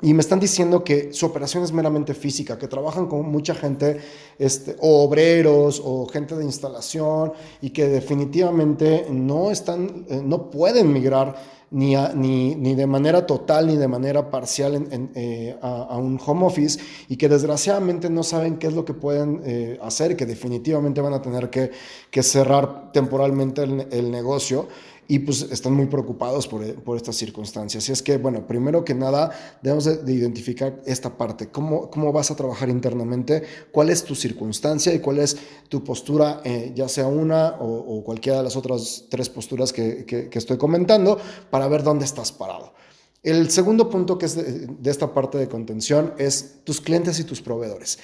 y 0.00 0.14
me 0.14 0.20
están 0.20 0.38
diciendo 0.38 0.84
que 0.84 1.12
su 1.12 1.26
operación 1.26 1.64
es 1.64 1.72
meramente 1.72 2.14
física, 2.14 2.58
que 2.58 2.68
trabajan 2.68 3.06
con 3.06 3.28
mucha 3.30 3.54
gente, 3.54 3.98
este, 4.38 4.76
o 4.80 5.04
obreros, 5.04 5.82
o 5.84 6.06
gente 6.06 6.36
de 6.36 6.44
instalación, 6.44 7.32
y 7.60 7.70
que 7.70 7.88
definitivamente 7.88 9.06
no, 9.10 9.50
están, 9.50 10.06
eh, 10.08 10.20
no 10.24 10.50
pueden 10.50 10.92
migrar 10.92 11.58
ni, 11.70 11.94
ni, 12.14 12.54
ni, 12.54 12.74
de 12.74 12.86
manera 12.86 13.26
total 13.26 13.66
ni 13.66 13.76
de 13.76 13.88
manera 13.88 14.30
parcial 14.30 14.88
eh, 15.14 15.56
a, 15.60 15.98
un 15.98 16.18
home 16.24 16.46
office, 16.46 16.78
y 17.08 17.16
que 17.16 17.28
desgraciadamente 17.28 18.08
no 18.08 18.22
saben 18.22 18.58
qué 18.58 18.68
es 18.68 18.74
lo 18.74 18.84
que 18.84 18.94
pueden 18.94 19.42
eh, 19.44 19.78
hacer, 19.82 20.16
que 20.16 20.26
definitivamente 20.26 21.00
van 21.00 21.14
a 21.14 21.22
tener 21.22 21.50
que, 21.50 21.72
que 22.10 22.22
cerrar 22.22 22.92
temporalmente 22.92 23.62
el 23.62 24.10
negocio 24.10 24.68
y 25.10 25.20
pues 25.20 25.40
están 25.50 25.72
muy 25.72 25.86
preocupados 25.86 26.46
por, 26.46 26.62
por, 26.82 26.98
estas 26.98 27.16
circunstancias. 27.16 27.88
Y 27.88 27.92
es 27.92 28.02
que, 28.02 28.18
bueno, 28.18 28.46
primero 28.46 28.84
que 28.84 28.94
nada, 28.94 29.30
debemos 29.62 29.84
de, 30.04 30.12
identificar 30.12 30.82
esta 30.84 31.16
parte, 31.16 31.48
cómo, 31.48 31.90
cómo 31.90 32.12
vas 32.12 32.30
a 32.30 32.36
trabajar 32.36 32.68
internamente, 32.68 33.42
cuál 33.72 33.88
es 33.88 34.04
tu 34.04 34.14
circunstancia 34.14 34.92
y 34.92 34.98
cuál 34.98 35.18
es 35.18 35.38
tu 35.70 35.82
postura, 35.82 36.42
eh, 36.44 36.72
ya 36.74 36.88
sea 36.88 37.06
una 37.06 37.56
o, 37.58 38.04
cualquiera 38.04 38.38
de 38.38 38.44
las 38.44 38.56
otras 38.56 39.06
tres 39.08 39.30
posturas 39.30 39.72
que, 39.72 40.04
que, 40.04 40.28
estoy 40.38 40.58
comentando, 40.58 41.18
para 41.50 41.66
ver 41.68 41.82
dónde 41.82 42.04
estás 42.04 42.30
parado. 42.30 42.74
El 43.22 43.50
segundo 43.50 43.88
punto 43.88 44.18
que 44.18 44.26
es 44.26 44.36
de 44.36 44.90
esta 44.90 45.14
parte 45.14 45.38
de 45.38 45.48
contención 45.48 46.12
es 46.18 46.60
tus 46.64 46.82
clientes 46.82 47.18
y 47.18 47.24
tus 47.24 47.40
proveedores. 47.40 47.98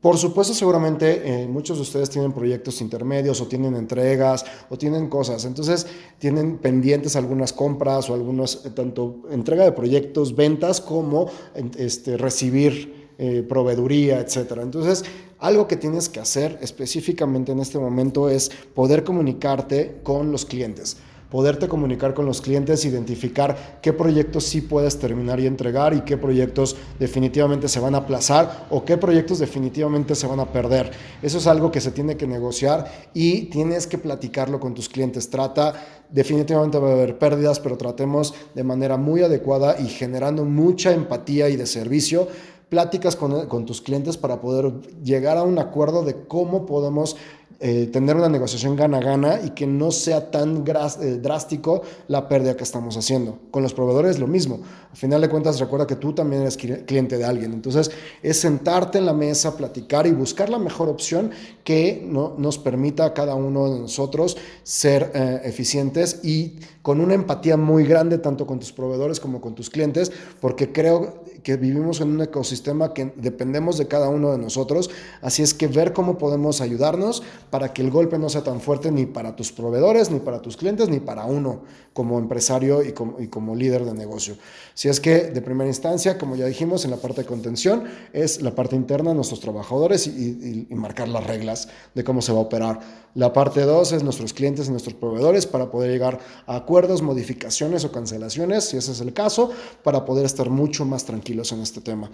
Por 0.00 0.18
supuesto, 0.18 0.54
seguramente 0.54 1.42
eh, 1.42 1.48
muchos 1.48 1.78
de 1.78 1.82
ustedes 1.82 2.10
tienen 2.10 2.32
proyectos 2.32 2.80
intermedios 2.80 3.40
o 3.40 3.46
tienen 3.46 3.74
entregas 3.74 4.44
o 4.68 4.76
tienen 4.76 5.08
cosas. 5.08 5.44
Entonces, 5.44 5.86
tienen 6.18 6.58
pendientes 6.58 7.16
algunas 7.16 7.52
compras 7.52 8.08
o 8.10 8.14
algunos, 8.14 8.64
eh, 8.66 8.70
tanto 8.70 9.22
entrega 9.30 9.64
de 9.64 9.72
proyectos, 9.72 10.36
ventas, 10.36 10.80
como 10.80 11.30
este, 11.76 12.16
recibir 12.16 13.10
eh, 13.18 13.42
proveeduría, 13.48 14.20
etcétera. 14.20 14.62
Entonces, 14.62 15.04
algo 15.38 15.66
que 15.66 15.76
tienes 15.76 16.08
que 16.08 16.20
hacer 16.20 16.58
específicamente 16.60 17.52
en 17.52 17.60
este 17.60 17.78
momento 17.78 18.28
es 18.28 18.50
poder 18.74 19.02
comunicarte 19.02 20.00
con 20.02 20.30
los 20.30 20.44
clientes 20.44 20.98
poderte 21.30 21.68
comunicar 21.68 22.14
con 22.14 22.26
los 22.26 22.40
clientes, 22.40 22.84
identificar 22.84 23.78
qué 23.82 23.92
proyectos 23.92 24.44
sí 24.44 24.60
puedes 24.60 24.98
terminar 24.98 25.40
y 25.40 25.46
entregar 25.46 25.94
y 25.94 26.02
qué 26.02 26.16
proyectos 26.16 26.76
definitivamente 26.98 27.68
se 27.68 27.80
van 27.80 27.94
a 27.94 27.98
aplazar 27.98 28.66
o 28.70 28.84
qué 28.84 28.96
proyectos 28.96 29.38
definitivamente 29.38 30.14
se 30.14 30.26
van 30.26 30.40
a 30.40 30.52
perder. 30.52 30.90
Eso 31.22 31.38
es 31.38 31.46
algo 31.46 31.70
que 31.70 31.80
se 31.80 31.90
tiene 31.90 32.16
que 32.16 32.26
negociar 32.26 32.90
y 33.14 33.46
tienes 33.46 33.86
que 33.86 33.98
platicarlo 33.98 34.60
con 34.60 34.74
tus 34.74 34.88
clientes. 34.88 35.28
Trata, 35.30 35.74
definitivamente 36.10 36.78
va 36.78 36.90
a 36.90 36.92
haber 36.92 37.18
pérdidas, 37.18 37.60
pero 37.60 37.76
tratemos 37.76 38.34
de 38.54 38.64
manera 38.64 38.96
muy 38.96 39.22
adecuada 39.22 39.76
y 39.80 39.88
generando 39.88 40.44
mucha 40.44 40.92
empatía 40.92 41.48
y 41.48 41.56
de 41.56 41.66
servicio 41.66 42.28
pláticas 42.68 43.14
con, 43.14 43.46
con, 43.46 43.64
tus 43.64 43.80
clientes 43.80 44.16
para 44.16 44.40
poder 44.40 44.72
llegar 45.02 45.36
a 45.36 45.44
un 45.44 45.58
acuerdo 45.58 46.02
de 46.02 46.26
cómo 46.26 46.66
podemos 46.66 47.16
eh, 47.58 47.88
tener 47.90 48.16
una 48.16 48.28
negociación 48.28 48.76
gana-gana 48.76 49.40
y 49.42 49.50
que 49.50 49.66
no 49.66 49.90
sea 49.90 50.30
tan 50.30 50.62
eh, 50.66 51.18
drástico 51.22 51.80
la 52.06 52.28
pérdida 52.28 52.54
que 52.54 52.64
estamos 52.64 52.98
haciendo. 52.98 53.38
Con 53.50 53.62
los 53.62 53.72
proveedores 53.72 54.18
lo 54.18 54.26
mismo. 54.26 54.60
Al 54.90 54.96
final 54.96 55.22
de 55.22 55.30
cuentas, 55.30 55.58
recuerda 55.58 55.86
que 55.86 55.96
tú 55.96 56.12
también 56.12 56.42
eres 56.42 56.58
cliente 56.58 57.16
de 57.16 57.24
alguien. 57.24 57.54
Entonces, 57.54 57.90
es 58.22 58.38
sentarte 58.38 58.98
en 58.98 59.06
la 59.06 59.14
mesa, 59.14 59.56
platicar 59.56 60.06
y 60.06 60.12
buscar 60.12 60.50
la 60.50 60.58
mejor 60.58 60.90
opción 60.90 61.30
que 61.64 62.04
no, 62.06 62.34
nos 62.36 62.58
permita 62.58 63.06
a 63.06 63.14
cada 63.14 63.34
uno 63.34 63.72
de 63.72 63.80
nosotros 63.80 64.36
ser 64.62 65.10
eh, 65.14 65.40
eficientes 65.44 66.20
y 66.22 66.56
con 66.82 67.00
una 67.00 67.14
empatía 67.14 67.56
muy 67.56 67.84
grande 67.84 68.18
tanto 68.18 68.46
con 68.46 68.60
tus 68.60 68.72
proveedores 68.72 69.18
como 69.18 69.40
con 69.40 69.54
tus 69.54 69.70
clientes, 69.70 70.12
porque 70.40 70.72
creo 70.72 71.24
que 71.42 71.56
vivimos 71.56 72.00
en 72.00 72.10
un 72.10 72.22
ecosistema 72.22 72.92
que 72.92 73.12
dependemos 73.16 73.78
de 73.78 73.86
cada 73.86 74.08
uno 74.08 74.32
de 74.32 74.38
nosotros. 74.38 74.90
Así 75.22 75.42
es 75.42 75.54
que 75.54 75.68
ver 75.68 75.92
cómo 75.92 76.18
podemos 76.18 76.60
ayudarnos 76.60 77.22
para 77.50 77.72
que 77.72 77.82
el 77.82 77.90
golpe 77.90 78.18
no 78.18 78.28
sea 78.28 78.42
tan 78.42 78.60
fuerte 78.60 78.90
ni 78.90 79.06
para 79.06 79.36
tus 79.36 79.52
proveedores, 79.52 80.10
ni 80.10 80.20
para 80.20 80.42
tus 80.42 80.56
clientes, 80.56 80.88
ni 80.88 81.00
para 81.00 81.24
uno 81.24 81.62
como 81.92 82.18
empresario 82.18 82.82
y 82.82 82.92
como, 82.92 83.54
líder 83.54 83.84
de 83.84 83.94
negocio. 83.94 84.36
Si 84.74 84.88
es 84.88 85.00
que 85.00 85.28
de 85.28 85.40
primera 85.40 85.68
instancia, 85.68 86.18
como 86.18 86.36
ya 86.36 86.46
dijimos, 86.46 86.84
en 86.84 86.90
la 86.90 86.98
parte 86.98 87.22
de 87.22 87.26
contención 87.26 87.84
es 88.12 88.42
la 88.42 88.54
parte 88.54 88.76
interna 88.76 89.10
de 89.10 89.16
nuestros 89.16 89.40
trabajadores 89.40 90.06
y, 90.06 90.66
marcar 90.70 91.08
las 91.08 91.26
reglas 91.26 91.68
de 91.94 92.04
cómo 92.04 92.20
se 92.20 92.32
va 92.32 92.38
a 92.38 92.42
operar. 92.42 92.80
La 93.14 93.32
parte 93.32 93.62
dos 93.62 93.92
es 93.92 94.02
nuestros 94.02 94.34
clientes 94.34 94.68
y 94.68 94.70
nuestros 94.70 94.94
proveedores 94.94 95.46
para 95.46 95.70
poder 95.70 95.90
llegar 95.90 96.18
a 96.46 96.56
acuerdos, 96.56 97.00
modificaciones 97.00 97.84
o 97.84 97.92
cancelaciones, 97.92 98.64
si 98.64 98.76
ese 98.76 98.92
es 98.92 99.00
el 99.00 99.14
caso, 99.14 99.50
para 99.82 100.04
poder 100.04 100.26
estar 100.26 100.50
mucho 100.50 100.84
más 100.84 101.04
tranquilos 101.04 101.50
en 101.52 101.60
este 101.60 101.80
tema. 101.80 102.10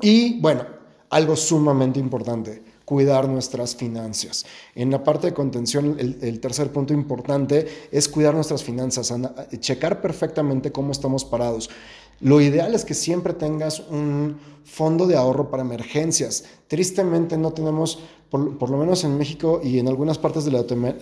Y 0.00 0.40
bueno, 0.40 0.66
algo 1.10 1.36
sumamente 1.36 2.00
importante 2.00 2.75
cuidar 2.86 3.28
nuestras 3.28 3.74
finanzas. 3.74 4.46
En 4.76 4.90
la 4.92 5.02
parte 5.02 5.26
de 5.26 5.34
contención, 5.34 5.96
el, 5.98 6.40
tercer 6.40 6.70
punto 6.70 6.94
importante 6.94 7.66
es 7.90 8.08
cuidar 8.08 8.32
nuestras 8.32 8.62
finanzas, 8.62 9.12
checar 9.58 10.00
perfectamente 10.00 10.70
cómo 10.70 10.92
estamos 10.92 11.24
parados. 11.24 11.68
Lo 12.20 12.40
ideal 12.40 12.74
es 12.74 12.84
que 12.84 12.94
siempre 12.94 13.34
tengas 13.34 13.80
un 13.90 14.38
fondo 14.64 15.06
de 15.06 15.16
ahorro 15.16 15.50
para 15.50 15.64
emergencias. 15.64 16.44
Tristemente 16.68 17.36
no 17.36 17.52
tenemos, 17.52 17.98
por, 18.30 18.70
lo 18.70 18.78
menos 18.78 19.02
en 19.02 19.18
México 19.18 19.60
y 19.62 19.80
en 19.80 19.88
algunas 19.88 20.16
partes 20.16 20.44
de 20.44 20.52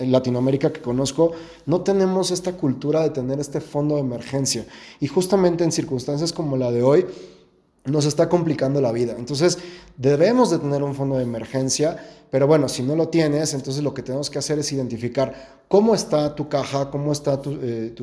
Latinoamérica 0.06 0.72
que 0.72 0.80
conozco, 0.80 1.32
no 1.66 1.82
tenemos 1.82 2.30
esta 2.30 2.52
cultura 2.54 3.02
de 3.02 3.10
tener 3.10 3.38
este 3.40 3.60
fondo 3.60 3.96
de 3.96 4.00
emergencia. 4.00 4.66
Y 5.00 5.06
justamente 5.06 5.64
en 5.64 5.70
circunstancias 5.70 6.32
como 6.32 6.56
la 6.56 6.72
de 6.72 6.82
hoy, 6.82 7.06
nos 7.84 8.06
está 8.06 8.28
complicando 8.28 8.80
la 8.80 8.92
vida. 8.92 9.14
Entonces, 9.18 9.58
debemos 9.96 10.50
de 10.50 10.58
tener 10.58 10.82
un 10.82 10.94
fondo 10.94 11.16
de 11.16 11.22
emergencia, 11.22 11.96
pero 12.30 12.46
bueno, 12.46 12.68
si 12.68 12.82
no 12.82 12.96
lo 12.96 13.08
tienes, 13.08 13.52
entonces 13.52 13.82
lo 13.82 13.92
que 13.92 14.02
tenemos 14.02 14.30
que 14.30 14.38
hacer 14.38 14.58
es 14.58 14.72
identificar 14.72 15.62
cómo 15.68 15.94
está 15.94 16.34
tu 16.34 16.48
caja, 16.48 16.90
cómo 16.90 17.12
está 17.12 17.40
tu, 17.40 17.58
eh, 17.62 17.94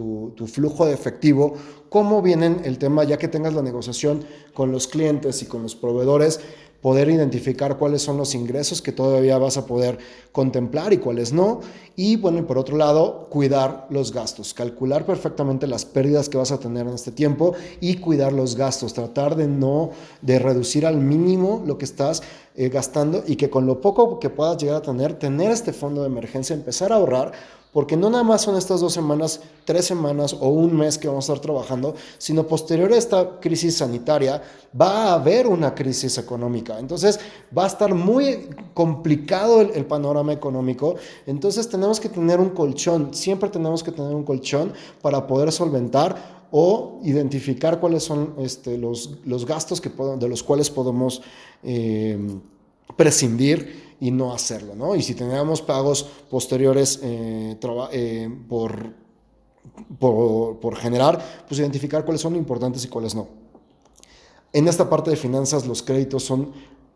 flujo 0.45 0.85
de 0.85 0.93
efectivo, 0.93 1.55
cómo 1.89 2.21
vienen 2.21 2.61
el 2.63 2.77
tema, 2.77 3.03
ya 3.03 3.17
que 3.17 3.27
tengas 3.27 3.53
la 3.53 3.63
negociación 3.63 4.23
con 4.53 4.71
los 4.71 4.87
clientes 4.87 5.41
y 5.41 5.47
con 5.47 5.63
los 5.63 5.75
proveedores, 5.75 6.39
poder 6.81 7.09
identificar 7.09 7.77
cuáles 7.77 8.01
son 8.01 8.17
los 8.17 8.33
ingresos 8.33 8.81
que 8.81 8.91
todavía 8.91 9.37
vas 9.37 9.57
a 9.57 9.65
poder 9.65 9.99
contemplar 10.31 10.93
y 10.93 10.97
cuáles 10.97 11.31
no. 11.31 11.61
Y 11.95 12.15
bueno, 12.15 12.45
por 12.47 12.57
otro 12.57 12.77
lado, 12.77 13.27
cuidar 13.29 13.87
los 13.89 14.11
gastos, 14.11 14.53
calcular 14.53 15.05
perfectamente 15.05 15.67
las 15.67 15.85
pérdidas 15.85 16.29
que 16.29 16.37
vas 16.37 16.51
a 16.51 16.59
tener 16.59 16.87
en 16.87 16.93
este 16.93 17.11
tiempo 17.11 17.53
y 17.79 17.97
cuidar 17.97 18.33
los 18.33 18.55
gastos, 18.55 18.93
tratar 18.93 19.35
de 19.35 19.47
no, 19.47 19.91
de 20.21 20.39
reducir 20.39 20.85
al 20.85 20.97
mínimo 20.97 21.63
lo 21.65 21.77
que 21.77 21.85
estás 21.85 22.23
eh, 22.55 22.69
gastando 22.69 23.23
y 23.27 23.35
que 23.35 23.49
con 23.49 23.65
lo 23.65 23.79
poco 23.79 24.19
que 24.19 24.29
puedas 24.29 24.57
llegar 24.57 24.77
a 24.77 24.81
tener, 24.81 25.13
tener 25.19 25.51
este 25.51 25.73
fondo 25.73 26.01
de 26.01 26.07
emergencia, 26.07 26.55
empezar 26.55 26.91
a 26.91 26.95
ahorrar 26.95 27.31
porque 27.73 27.95
no 27.95 28.09
nada 28.09 28.23
más 28.23 28.41
son 28.41 28.57
estas 28.57 28.81
dos 28.81 28.93
semanas, 28.93 29.39
tres 29.63 29.85
semanas 29.85 30.33
o 30.33 30.49
un 30.49 30.75
mes 30.75 30.97
que 30.97 31.07
vamos 31.07 31.29
a 31.29 31.33
estar 31.33 31.41
trabajando, 31.41 31.95
sino 32.17 32.45
posterior 32.45 32.91
a 32.91 32.97
esta 32.97 33.39
crisis 33.39 33.77
sanitaria 33.77 34.41
va 34.79 35.05
a 35.05 35.13
haber 35.13 35.47
una 35.47 35.73
crisis 35.73 36.17
económica. 36.17 36.77
Entonces 36.79 37.19
va 37.57 37.63
a 37.63 37.67
estar 37.67 37.93
muy 37.93 38.49
complicado 38.73 39.61
el, 39.61 39.85
panorama 39.85 40.33
económico. 40.33 40.95
Entonces 41.25 41.69
tenemos 41.69 41.99
que 41.99 42.09
tener 42.09 42.39
un 42.39 42.49
colchón, 42.49 43.13
siempre 43.13 43.49
tenemos 43.49 43.83
que 43.83 43.91
tener 43.91 44.13
un 44.13 44.23
colchón 44.23 44.73
para 45.01 45.25
poder 45.25 45.51
solventar 45.51 46.41
o 46.51 46.99
identificar 47.03 47.79
cuáles 47.79 48.03
son 48.03 48.33
este, 48.39 48.77
los, 48.77 49.19
los, 49.25 49.45
gastos 49.45 49.81
de 49.81 50.27
los 50.27 50.43
cuales 50.43 50.69
podemos 50.69 51.21
eh, 51.63 52.19
prescindir 52.97 53.90
y 54.01 54.09
no 54.09 54.33
hacerlo, 54.33 54.73
¿no? 54.75 54.95
Y 54.95 55.03
si 55.03 55.13
teníamos 55.13 55.61
pagos 55.61 56.03
posteriores 56.27 56.99
eh, 57.03 57.55
eh, 57.91 58.29
por, 58.49 58.93
por, 59.99 60.75
generar, 60.75 61.23
pues 61.47 61.59
identificar 61.59 62.03
cuáles 62.03 62.21
son 62.21 62.35
importantes 62.35 62.83
y 62.83 62.87
cuáles 62.87 63.13
no. 63.13 63.27
En 64.51 64.67
esta 64.67 64.89
parte 64.89 65.11
de 65.11 65.15
finanzas, 65.15 65.67
los 65.67 65.83
créditos 65.83 66.23
son 66.23 66.51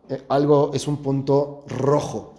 eh, 0.09 0.23
algo, 0.29 0.71
es 0.73 0.87
un 0.87 0.97
punto 0.97 1.63
rojo. 1.67 2.33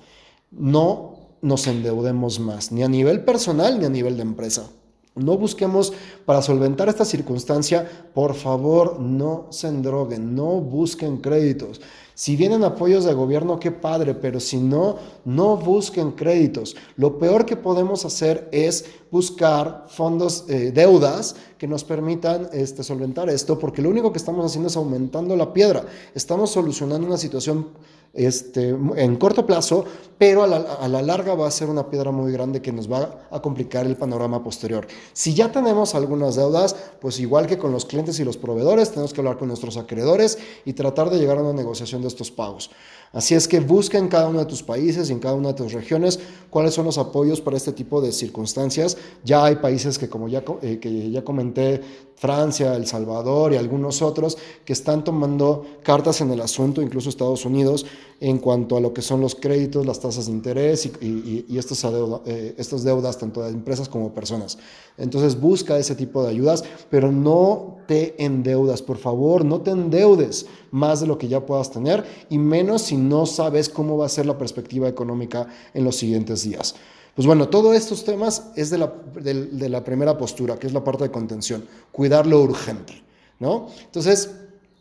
No 0.50 1.14
nos 1.42 1.68
endeudemos 1.68 2.40
más, 2.40 2.72
ni 2.72 2.82
a 2.82 2.88
nivel 2.88 3.24
personal 3.24 3.78
ni 3.78 3.84
a 3.84 3.88
nivel 3.88 4.16
de 4.16 4.22
empresa. 4.22 4.68
No 5.16 5.38
busquemos 5.38 5.94
para 6.26 6.42
solventar 6.42 6.90
esta 6.90 7.06
circunstancia, 7.06 7.88
por 8.12 8.34
favor, 8.34 9.00
no 9.00 9.46
se 9.50 9.68
endroguen, 9.68 10.34
no 10.34 10.60
busquen 10.60 11.16
créditos. 11.18 11.80
Si 12.12 12.36
vienen 12.36 12.64
apoyos 12.64 13.04
de 13.04 13.14
gobierno, 13.14 13.58
qué 13.58 13.70
padre, 13.70 14.14
pero 14.14 14.40
si 14.40 14.58
no, 14.58 14.96
no 15.24 15.56
busquen 15.56 16.12
créditos. 16.12 16.76
Lo 16.96 17.18
peor 17.18 17.46
que 17.46 17.56
podemos 17.56 18.04
hacer 18.04 18.48
es 18.52 18.84
buscar 19.10 19.86
fondos, 19.88 20.44
eh, 20.48 20.70
deudas 20.70 21.36
que 21.56 21.66
nos 21.66 21.82
permitan 21.82 22.48
este, 22.52 22.82
solventar 22.82 23.30
esto, 23.30 23.58
porque 23.58 23.80
lo 23.80 23.88
único 23.88 24.12
que 24.12 24.18
estamos 24.18 24.44
haciendo 24.44 24.68
es 24.68 24.76
aumentando 24.76 25.34
la 25.34 25.52
piedra. 25.52 25.86
Estamos 26.14 26.50
solucionando 26.50 27.06
una 27.06 27.18
situación 27.18 27.68
este, 28.16 28.70
en 28.70 29.16
corto 29.16 29.46
plazo, 29.46 29.84
pero 30.18 30.42
a 30.42 30.88
la, 30.88 31.02
larga 31.02 31.34
va 31.34 31.46
a 31.46 31.50
ser 31.50 31.68
una 31.68 31.90
piedra 31.90 32.10
muy 32.10 32.32
grande 32.32 32.62
que 32.62 32.72
nos 32.72 32.90
va 32.90 33.26
a 33.30 33.42
complicar 33.42 33.84
el 33.84 33.96
panorama 33.96 34.42
posterior. 34.42 34.86
Si 35.12 35.34
ya 35.34 35.52
tenemos 35.52 35.94
algunas 35.94 36.36
deudas, 36.36 36.74
pues 37.00 37.20
igual 37.20 37.46
que 37.46 37.58
con 37.58 37.70
los 37.70 37.84
clientes 37.84 38.18
y 38.18 38.24
los 38.24 38.38
proveedores, 38.38 38.90
tenemos 38.90 39.12
que 39.12 39.20
hablar 39.20 39.36
con 39.36 39.48
nuestros 39.48 39.76
acreedores 39.76 40.38
y 40.64 40.72
tratar 40.72 41.10
de 41.10 41.18
llegar 41.18 41.36
a 41.38 41.42
una 41.42 41.52
negociación 41.52 42.00
de 42.00 42.08
estos 42.08 42.30
pagos. 42.30 42.70
Así 43.12 43.34
es 43.34 43.46
que 43.46 43.60
busca 43.60 43.98
en 43.98 44.08
cada 44.08 44.28
uno 44.28 44.40
de 44.40 44.46
tus 44.46 44.62
países 44.62 45.08
y 45.08 45.12
en 45.12 45.20
cada 45.20 45.34
una 45.34 45.48
de 45.48 45.54
tus 45.54 45.72
regiones 45.72 46.18
cuáles 46.50 46.74
son 46.74 46.86
los 46.86 46.98
apoyos 46.98 47.40
para 47.40 47.56
este 47.56 47.72
tipo 47.72 48.00
de 48.00 48.12
circunstancias. 48.12 48.96
Ya 49.24 49.44
hay 49.44 49.56
países 49.56 49.98
que, 49.98 50.08
como 50.08 50.28
ya, 50.28 50.42
eh, 50.62 50.78
que 50.78 51.10
ya 51.10 51.24
comenté, 51.24 51.80
Francia, 52.16 52.74
El 52.74 52.86
Salvador 52.86 53.52
y 53.52 53.56
algunos 53.56 54.00
otros 54.00 54.38
que 54.64 54.72
están 54.72 55.04
tomando 55.04 55.66
cartas 55.82 56.22
en 56.22 56.30
el 56.30 56.40
asunto, 56.40 56.80
incluso 56.80 57.10
Estados 57.10 57.44
Unidos, 57.44 57.84
en 58.20 58.38
cuanto 58.38 58.76
a 58.76 58.80
lo 58.80 58.94
que 58.94 59.02
son 59.02 59.20
los 59.20 59.34
créditos, 59.34 59.84
las 59.84 60.00
tasas 60.00 60.26
de 60.26 60.32
interés 60.32 60.86
y, 60.86 61.44
y, 61.48 61.58
estas, 61.58 61.84
eh, 62.26 62.54
estas 62.56 62.82
deudas 62.82 63.18
tanto 63.18 63.42
de 63.42 63.50
empresas 63.50 63.88
como 63.88 64.14
personas. 64.14 64.58
Entonces 64.96 65.38
busca 65.38 65.78
ese 65.78 65.94
tipo 65.94 66.22
de 66.22 66.30
ayudas, 66.30 66.64
pero 66.90 67.12
no 67.12 67.78
te 67.86 68.22
endeudas, 68.24 68.82
por 68.82 68.98
favor, 68.98 69.44
no 69.44 69.60
te 69.60 69.70
endeudes 69.70 70.46
más 70.70 71.00
de 71.00 71.06
lo 71.06 71.18
que 71.18 71.28
ya 71.28 71.44
puedas 71.44 71.70
tener 71.70 72.04
y 72.30 72.38
menos 72.38 72.82
si 72.82 72.96
no 72.96 73.26
sabes 73.26 73.68
cómo 73.68 73.98
va 73.98 74.06
a 74.06 74.10
ser 74.10 74.26
la 74.26 74.38
perspectiva 74.38 74.88
económica 74.88 75.46
en 75.74 75.84
los 75.84 75.96
siguientes 75.96 76.42
días. 76.42 76.74
Pues 77.16 77.26
bueno, 77.26 77.48
todos 77.48 77.74
estos 77.74 78.04
temas 78.04 78.48
es 78.56 78.68
de 78.68 78.76
la, 78.76 78.92
de, 79.14 79.68
la 79.70 79.82
primera 79.82 80.18
postura, 80.18 80.58
que 80.58 80.66
es 80.66 80.74
la 80.74 80.84
parte 80.84 81.04
de 81.04 81.10
contención, 81.10 81.64
cuidar 81.90 82.26
lo 82.26 82.42
urgente, 82.42 83.02
¿no? 83.40 83.68
Entonces, 83.86 84.32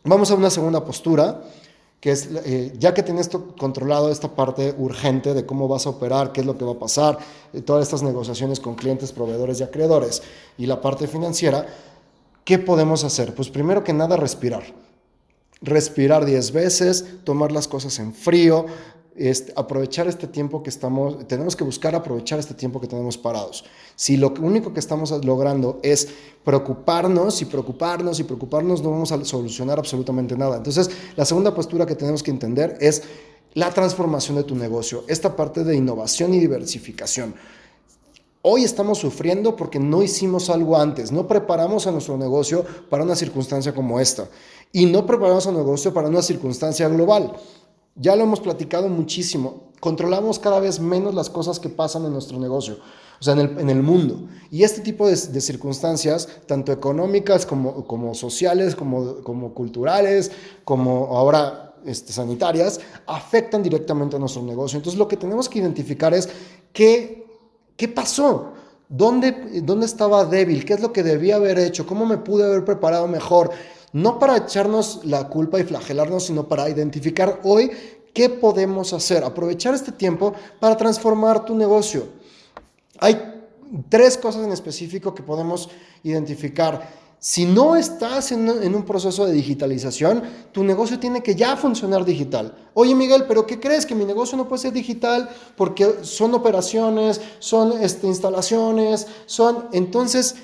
vamos 0.04 0.30
a 0.30 0.34
una 0.34 0.50
segunda 0.50 0.84
postura, 0.84 1.42
que 2.06 2.12
es, 2.12 2.28
eh, 2.44 2.72
ya 2.78 2.94
que 2.94 3.02
tienes 3.02 3.28
controlado 3.58 4.12
esta 4.12 4.28
parte 4.28 4.72
urgente 4.78 5.34
de 5.34 5.44
cómo 5.44 5.66
vas 5.66 5.86
a 5.86 5.90
operar, 5.90 6.30
qué 6.30 6.40
es 6.40 6.46
lo 6.46 6.56
que 6.56 6.64
va 6.64 6.70
a 6.70 6.78
pasar, 6.78 7.18
eh, 7.52 7.62
todas 7.62 7.82
estas 7.82 8.04
negociaciones 8.04 8.60
con 8.60 8.76
clientes, 8.76 9.10
proveedores 9.10 9.58
y 9.58 9.64
acreedores, 9.64 10.22
y 10.56 10.66
la 10.66 10.80
parte 10.80 11.08
financiera, 11.08 11.66
¿qué 12.44 12.60
podemos 12.60 13.02
hacer? 13.02 13.34
Pues 13.34 13.48
primero 13.48 13.82
que 13.82 13.92
nada, 13.92 14.16
respirar. 14.16 14.62
Respirar 15.60 16.24
10 16.24 16.52
veces, 16.52 17.04
tomar 17.24 17.50
las 17.50 17.66
cosas 17.66 17.98
en 17.98 18.14
frío, 18.14 18.66
este, 19.18 19.52
aprovechar 19.56 20.06
este 20.06 20.26
tiempo 20.26 20.62
que 20.62 20.70
estamos, 20.70 21.26
tenemos 21.26 21.56
que 21.56 21.64
buscar 21.64 21.94
aprovechar 21.94 22.38
este 22.38 22.54
tiempo 22.54 22.80
que 22.80 22.86
tenemos 22.86 23.16
parados. 23.18 23.64
Si 23.94 24.16
lo 24.16 24.32
único 24.40 24.72
que 24.72 24.80
estamos 24.80 25.10
logrando 25.24 25.80
es 25.82 26.08
preocuparnos 26.44 27.40
y 27.42 27.46
preocuparnos 27.46 28.20
y 28.20 28.24
preocuparnos, 28.24 28.82
no 28.82 28.90
vamos 28.90 29.12
a 29.12 29.24
solucionar 29.24 29.78
absolutamente 29.78 30.36
nada. 30.36 30.56
Entonces, 30.56 30.90
la 31.16 31.24
segunda 31.24 31.54
postura 31.54 31.86
que 31.86 31.94
tenemos 31.94 32.22
que 32.22 32.30
entender 32.30 32.76
es 32.80 33.02
la 33.54 33.70
transformación 33.70 34.36
de 34.36 34.44
tu 34.44 34.54
negocio, 34.54 35.04
esta 35.08 35.34
parte 35.34 35.64
de 35.64 35.74
innovación 35.74 36.34
y 36.34 36.38
diversificación. 36.38 37.34
Hoy 38.42 38.62
estamos 38.62 38.98
sufriendo 38.98 39.56
porque 39.56 39.80
no 39.80 40.02
hicimos 40.02 40.50
algo 40.50 40.76
antes, 40.76 41.10
no 41.10 41.26
preparamos 41.26 41.86
a 41.86 41.90
nuestro 41.90 42.16
negocio 42.16 42.64
para 42.88 43.02
una 43.02 43.16
circunstancia 43.16 43.74
como 43.74 43.98
esta 43.98 44.28
y 44.72 44.86
no 44.86 45.04
preparamos 45.06 45.46
a 45.46 45.52
negocio 45.52 45.92
para 45.92 46.08
una 46.08 46.22
circunstancia 46.22 46.88
global. 46.88 47.32
Ya 47.96 48.14
lo 48.14 48.24
hemos 48.24 48.40
platicado 48.40 48.88
muchísimo. 48.88 49.70
Controlamos 49.80 50.38
cada 50.38 50.60
vez 50.60 50.80
menos 50.80 51.14
las 51.14 51.30
cosas 51.30 51.58
que 51.58 51.68
pasan 51.68 52.04
en 52.04 52.12
nuestro 52.12 52.38
negocio, 52.38 52.78
o 53.20 53.24
sea, 53.24 53.34
en 53.34 53.70
el, 53.70 53.82
mundo. 53.82 54.28
Y 54.50 54.62
este 54.62 54.80
tipo 54.80 55.08
de, 55.08 55.16
circunstancias, 55.16 56.28
tanto 56.46 56.72
económicas 56.72 57.46
como, 57.46 58.14
sociales, 58.14 58.74
como, 58.74 59.22
como 59.22 59.54
culturales, 59.54 60.30
como 60.64 61.16
ahora 61.16 61.74
este, 61.84 62.12
sanitarias, 62.12 62.80
afectan 63.06 63.62
directamente 63.62 64.16
a 64.16 64.18
nuestro 64.18 64.42
negocio. 64.42 64.76
Entonces, 64.76 64.98
lo 64.98 65.08
que 65.08 65.16
tenemos 65.16 65.48
que 65.48 65.58
identificar 65.58 66.12
es 66.14 66.28
qué, 66.72 67.26
qué 67.76 67.88
pasó. 67.88 68.52
¿Dónde, 68.88 69.62
¿Dónde 69.62 69.86
estaba 69.86 70.24
débil? 70.24 70.64
¿Qué 70.64 70.74
es 70.74 70.80
lo 70.80 70.92
que 70.92 71.02
debía 71.02 71.36
haber 71.36 71.58
hecho? 71.58 71.86
¿Cómo 71.86 72.06
me 72.06 72.18
pude 72.18 72.44
haber 72.44 72.64
preparado 72.64 73.08
mejor? 73.08 73.50
No 73.96 74.18
para 74.18 74.36
echarnos 74.36 75.00
la 75.04 75.26
culpa 75.26 75.58
y 75.58 75.64
flagelarnos, 75.64 76.24
sino 76.26 76.46
para 76.46 76.68
identificar 76.68 77.40
hoy 77.44 77.70
qué 78.12 78.28
podemos 78.28 78.92
hacer, 78.92 79.24
aprovechar 79.24 79.74
este 79.74 79.90
tiempo 79.90 80.34
para 80.60 80.76
transformar 80.76 81.46
tu 81.46 81.54
negocio. 81.54 82.06
Hay 82.98 83.18
tres 83.88 84.18
cosas 84.18 84.44
en 84.44 84.52
específico 84.52 85.14
que 85.14 85.22
podemos 85.22 85.70
identificar. 86.02 87.06
Si 87.18 87.46
no 87.46 87.74
estás 87.74 88.32
en, 88.32 88.74
un 88.74 88.84
proceso 88.84 89.24
de 89.24 89.32
digitalización, 89.32 90.22
tu 90.52 90.62
negocio 90.62 90.98
tiene 90.98 91.22
que 91.22 91.34
ya 91.34 91.56
funcionar 91.56 92.04
digital. 92.04 92.54
Oye 92.74 92.94
Miguel, 92.94 93.24
pero 93.26 93.46
¿qué 93.46 93.58
crees? 93.58 93.86
Que 93.86 93.94
mi 93.94 94.04
negocio 94.04 94.36
no 94.36 94.46
puede 94.46 94.60
ser 94.60 94.74
digital 94.74 95.30
porque 95.56 96.00
son 96.02 96.34
operaciones, 96.34 97.22
son 97.38 97.82
este, 97.82 98.06
instalaciones, 98.08 99.06
son... 99.24 99.68
Entonces, 99.72 100.36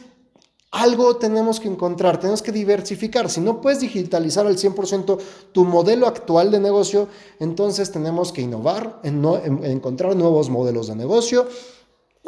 algo 0.73 1.17
tenemos 1.17 1.61
que 1.61 1.69
encontrar, 1.69 2.19
tenemos 2.19 2.41
que 2.41 2.51
diversificar. 2.51 3.29
Si 3.29 3.41
no 3.41 3.61
puedes 3.61 3.81
digitalizar 3.81 4.47
al 4.47 4.57
100% 4.57 5.19
tu 5.53 5.65
modelo 5.67 6.07
actual 6.07 6.51
de 6.51 6.59
negocio, 6.59 7.09
entonces 7.39 7.93
tenemos 7.93 8.33
que 8.33 8.41
innovar, 8.41 8.99
en, 9.05 9.23
encontrar 9.65 10.17
nuevos 10.17 10.49
modelos 10.49 10.89
de 10.89 10.97
negocio 10.97 11.47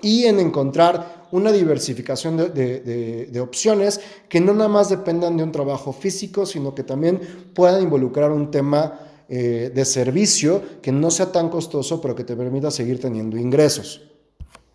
y 0.03 0.25
en 0.25 0.41
encontrar 0.41 1.25
una 1.33 1.53
diversificación 1.53 2.37
de, 2.37 3.41
opciones 3.43 4.01
que 4.29 4.41
no 4.41 4.53
nada 4.53 4.69
más 4.69 4.91
dependan 4.91 5.39
de 5.39 5.43
un 5.43 5.51
trabajo 5.51 5.95
físico, 5.95 6.45
sino 6.45 6.75
que 6.75 6.83
también 6.83 7.21
puedan 7.55 7.83
involucrar 7.83 8.31
un 8.31 8.51
tema 8.51 9.01
eh, 9.31 9.73
de 9.75 9.85
servicio 9.87 10.61
que 10.83 10.93
no 10.93 11.11
sea 11.11 11.33
tan 11.33 11.49
costoso, 11.49 11.99
pero 12.03 12.15
que 12.15 12.25
te 12.25 12.37
permita 12.37 12.71
seguir 12.71 13.01
teniendo 13.01 13.39
ingresos. 13.39 14.03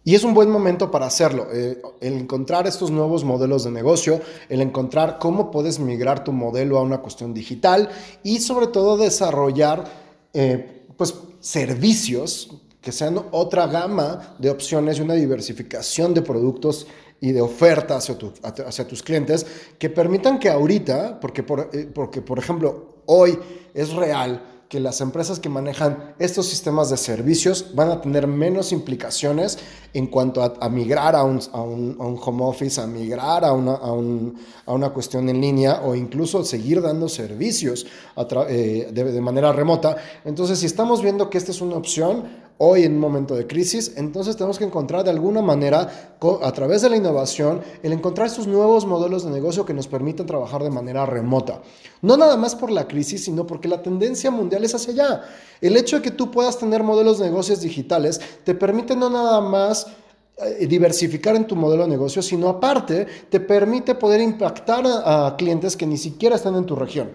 Y 0.10 0.16
es 0.16 0.24
un 0.24 0.34
buen 0.34 0.50
momento 0.50 0.90
para 0.90 1.06
hacerlo, 1.06 1.50
eh, 1.54 1.80
el 2.02 2.14
encontrar 2.14 2.66
estos 2.66 2.90
nuevos 2.90 3.24
modelos 3.24 3.64
de 3.64 3.70
negocio, 3.70 4.20
el 4.50 4.60
encontrar 4.60 5.20
cómo 5.20 5.52
puedes 5.52 5.78
migrar 5.78 6.24
tu 6.24 6.32
modelo 6.32 6.80
a 6.80 6.82
una 6.82 6.98
cuestión 6.98 7.32
digital 7.32 7.90
y 8.24 8.40
sobre 8.40 8.66
todo 8.66 8.98
desarrollar 8.98 9.84
eh, 10.34 10.88
pues, 10.98 11.14
servicios 11.42 12.50
que 12.82 12.92
sean 12.92 13.22
otra 13.30 13.68
gama 13.68 14.36
de 14.40 14.50
opciones 14.50 14.98
y 14.98 15.02
una 15.02 15.14
diversificación 15.14 16.16
de 16.16 16.24
productos 16.24 16.88
y 17.22 17.32
de 17.32 17.42
oferta 17.42 18.00
hacia, 18.00 18.88
tus 18.88 19.04
clientes 19.04 19.46
que 19.78 19.92
permitan 19.92 20.40
que 20.40 20.50
ahorita, 20.50 21.20
porque 21.20 21.44
por, 21.44 21.70
eh, 21.72 21.88
porque 21.94 22.24
por 22.24 22.40
ejemplo 22.40 22.96
hoy 23.06 23.38
es 23.76 23.94
real, 23.94 24.59
que 24.70 24.80
las 24.80 25.02
empresas 25.02 25.40
que 25.40 25.50
manejan 25.50 26.14
estos 26.20 26.46
sistemas 26.46 26.92
de 26.92 26.98
servicios 26.98 27.74
van 27.74 27.90
a 27.90 28.02
tener 28.02 28.28
menos 28.28 28.72
implicaciones 28.72 29.58
en 29.96 30.06
cuanto 30.06 30.44
a, 30.44 30.70
migrar 30.70 31.16
a 31.16 31.24
un, 31.24 31.40
a, 31.52 31.62
un, 31.62 32.20
home 32.24 32.44
office, 32.44 32.80
a 32.80 32.86
migrar 32.86 33.44
a 33.44 33.52
una, 33.52 33.74
a, 33.74 33.92
una, 34.72 34.90
cuestión 34.92 35.28
en 35.28 35.42
línea 35.42 35.82
o 35.84 35.96
incluso 35.96 36.44
seguir 36.44 36.84
dando 36.84 37.10
servicios 37.10 37.88
eh, 38.48 38.90
de, 38.94 39.04
de 39.12 39.22
manera 39.22 39.52
remota. 39.52 39.98
Entonces, 40.24 40.60
si 40.60 40.68
estamos 40.68 41.02
viendo 41.02 41.32
que 41.32 41.40
esta 41.40 41.50
es 41.50 41.62
una 41.62 41.76
opción, 41.76 42.26
hoy 42.60 42.84
en 42.84 42.94
un 42.94 43.00
momento 43.00 43.36
de 43.36 43.48
crisis, 43.48 43.94
entonces 43.96 44.36
tenemos 44.36 44.60
que 44.60 44.66
encontrar 44.66 45.06
de 45.06 45.10
alguna 45.10 45.42
manera, 45.42 46.16
a 46.42 46.52
través 46.52 46.82
de 46.82 46.90
la 46.90 46.98
innovación, 46.98 47.62
el 47.82 47.94
encontrar 47.94 48.28
estos 48.28 48.48
nuevos 48.48 48.86
modelos 48.86 49.24
de 49.24 49.32
negocio 49.32 49.66
que 49.66 49.74
nos 49.74 49.88
permitan 49.88 50.26
trabajar 50.26 50.62
de 50.62 50.70
manera 50.70 51.06
remota. 51.06 51.62
No 52.02 52.18
nada 52.18 52.36
más 52.36 52.56
por 52.56 52.70
la 52.70 52.86
crisis, 52.86 53.24
sino 53.24 53.48
porque 53.48 53.70
la 53.70 53.82
tendencia 53.82 54.30
mundial 54.30 54.66
es 54.66 54.76
hacia 54.76 54.94
allá. 54.94 55.22
El 55.62 55.78
hecho 55.78 55.96
de 55.96 56.02
que 56.02 56.12
tú 56.12 56.32
puedas 56.32 56.58
tener 56.58 56.84
modelos 56.84 57.18
de 57.20 57.26
negocios 57.26 57.62
digitales 57.62 58.20
te 58.44 58.54
permite 58.54 58.94
no 58.94 59.10
nada 59.10 59.40
más 59.40 59.88
eh, 60.38 60.68
diversificar 60.68 61.38
en 61.38 61.48
tu 61.48 61.56
modelo 61.56 61.84
de 61.84 61.90
negocio, 61.90 62.22
sino 62.22 62.50
aparte 62.50 63.08
te 63.30 63.40
permite 63.40 63.96
poder 63.96 64.20
impactar 64.20 64.84
a 64.86 65.36
clientes 65.38 65.78
que 65.78 65.86
ni 65.86 65.98
siquiera 65.98 66.36
están 66.36 66.56
en 66.56 66.66
tu 66.66 66.76
región. 66.76 67.12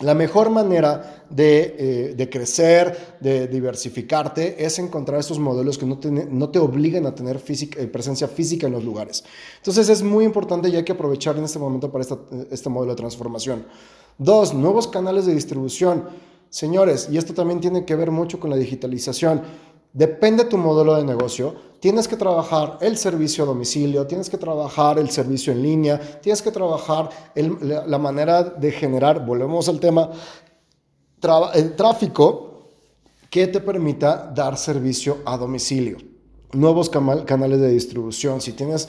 La 0.00 0.14
mejor 0.14 0.48
manera 0.50 1.24
de, 1.28 2.14
eh, 2.16 2.30
crecer, 2.30 3.16
de 3.18 3.48
diversificarte, 3.48 4.64
es 4.64 4.78
encontrar 4.78 5.18
estos 5.18 5.40
modelos 5.40 5.76
que 5.76 5.86
no 5.86 5.98
te, 5.98 6.08
no 6.08 6.44
obliguen 6.44 7.04
a 7.06 7.16
tener 7.16 7.42
eh, 7.48 7.86
presencia 7.88 8.28
física 8.28 8.68
en 8.68 8.74
los 8.74 8.84
lugares. 8.84 9.24
Entonces 9.56 9.88
es 9.88 10.04
muy 10.04 10.24
importante 10.24 10.68
y 10.68 10.76
hay 10.76 10.84
que 10.84 10.92
aprovechar 10.92 11.36
en 11.36 11.44
este 11.44 11.58
momento 11.58 11.90
para 11.90 12.04
este 12.50 12.68
modelo 12.70 12.92
de 12.92 12.96
transformación. 12.96 13.66
Dos, 14.18 14.54
nuevos 14.54 14.86
canales 14.86 15.26
de 15.26 15.34
distribución. 15.34 16.04
Señores, 16.48 17.08
y 17.10 17.18
esto 17.18 17.34
también 17.34 17.60
tiene 17.60 17.84
que 17.84 17.96
ver 17.96 18.12
mucho 18.12 18.38
con 18.38 18.50
la 18.50 18.56
digitalización. 18.56 19.42
Depende 19.98 20.44
tu 20.44 20.56
modelo 20.56 20.94
de 20.94 21.02
negocio. 21.02 21.56
Tienes 21.80 22.06
que 22.06 22.16
trabajar 22.16 22.78
el 22.80 22.96
servicio 22.96 23.42
a 23.42 23.48
domicilio, 23.48 24.06
tienes 24.06 24.30
que 24.30 24.38
trabajar 24.38 24.96
el 24.96 25.10
servicio 25.10 25.52
en 25.52 25.60
línea, 25.60 26.20
tienes 26.20 26.40
que 26.40 26.52
trabajar 26.52 27.10
la, 27.34 27.98
manera 27.98 28.44
de 28.44 28.70
generar, 28.70 29.26
volvemos 29.26 29.68
al 29.68 29.80
tema, 29.80 30.08
el 31.52 31.74
tráfico 31.74 32.68
que 33.28 33.48
te 33.48 33.58
permita 33.58 34.30
dar 34.32 34.56
servicio 34.56 35.18
a 35.24 35.36
domicilio. 35.36 35.98
Nuevos 36.52 36.90
canales 36.90 37.60
de 37.60 37.70
distribución. 37.70 38.40
Si 38.40 38.52
tienes 38.52 38.88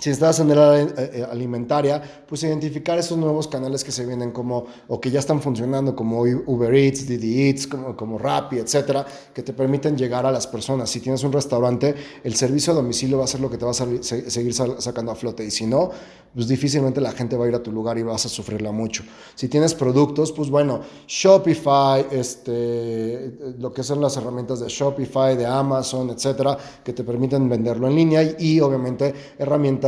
si 0.00 0.10
estás 0.10 0.40
en 0.40 0.50
el 0.50 0.58
área 0.58 0.82
eh, 0.82 1.10
eh, 1.14 1.26
alimentaria, 1.30 2.02
pues 2.26 2.42
identificar 2.42 2.98
esos 2.98 3.16
nuevos 3.16 3.46
canales 3.46 3.84
que 3.84 3.92
se 3.92 4.04
vienen 4.04 4.32
como, 4.32 4.66
o 4.88 5.00
que 5.00 5.10
ya 5.10 5.20
están 5.20 5.40
funcionando, 5.40 5.94
como 5.94 6.22
Uber 6.22 6.74
Eats, 6.74 7.06
Didi 7.06 7.48
Eats, 7.48 7.68
como, 7.68 7.96
como 7.96 8.18
Rappi, 8.18 8.58
etcétera, 8.58 9.06
que 9.32 9.42
te 9.42 9.52
permiten 9.52 9.96
llegar 9.96 10.26
a 10.26 10.32
las 10.32 10.48
personas. 10.48 10.90
Si 10.90 10.98
tienes 10.98 11.22
un 11.22 11.32
restaurante, 11.32 11.94
el 12.24 12.34
servicio 12.34 12.72
a 12.72 12.76
domicilio 12.76 13.18
va 13.18 13.24
a 13.24 13.28
ser 13.28 13.40
lo 13.40 13.48
que 13.48 13.56
te 13.56 13.64
va 13.64 13.70
a 13.70 13.74
seguir 13.74 14.52
sacando 14.52 15.12
a 15.12 15.14
flote. 15.14 15.44
Y 15.44 15.52
si 15.52 15.64
no, 15.64 15.90
pues 16.34 16.48
difícilmente 16.48 17.00
la 17.00 17.12
gente 17.12 17.36
va 17.36 17.44
a 17.44 17.48
ir 17.48 17.54
a 17.54 17.62
tu 17.62 17.70
lugar 17.70 17.96
y 17.96 18.02
vas 18.02 18.26
a 18.26 18.28
sufrirla 18.28 18.72
mucho. 18.72 19.04
Si 19.36 19.46
tienes 19.46 19.74
productos, 19.74 20.32
pues 20.32 20.50
bueno, 20.50 20.80
Shopify, 21.06 22.06
este, 22.10 23.54
lo 23.58 23.72
que 23.72 23.84
son 23.84 24.00
las 24.00 24.16
herramientas 24.16 24.58
de 24.58 24.66
Shopify, 24.68 25.36
de 25.36 25.46
Amazon, 25.46 26.10
etcétera, 26.10 26.58
que 26.82 26.92
te 26.92 27.04
permiten 27.04 27.48
venderlo 27.48 27.86
en 27.86 27.94
línea 27.94 28.22
y, 28.24 28.34
y 28.38 28.60
obviamente 28.60 29.14
herramientas 29.38 29.83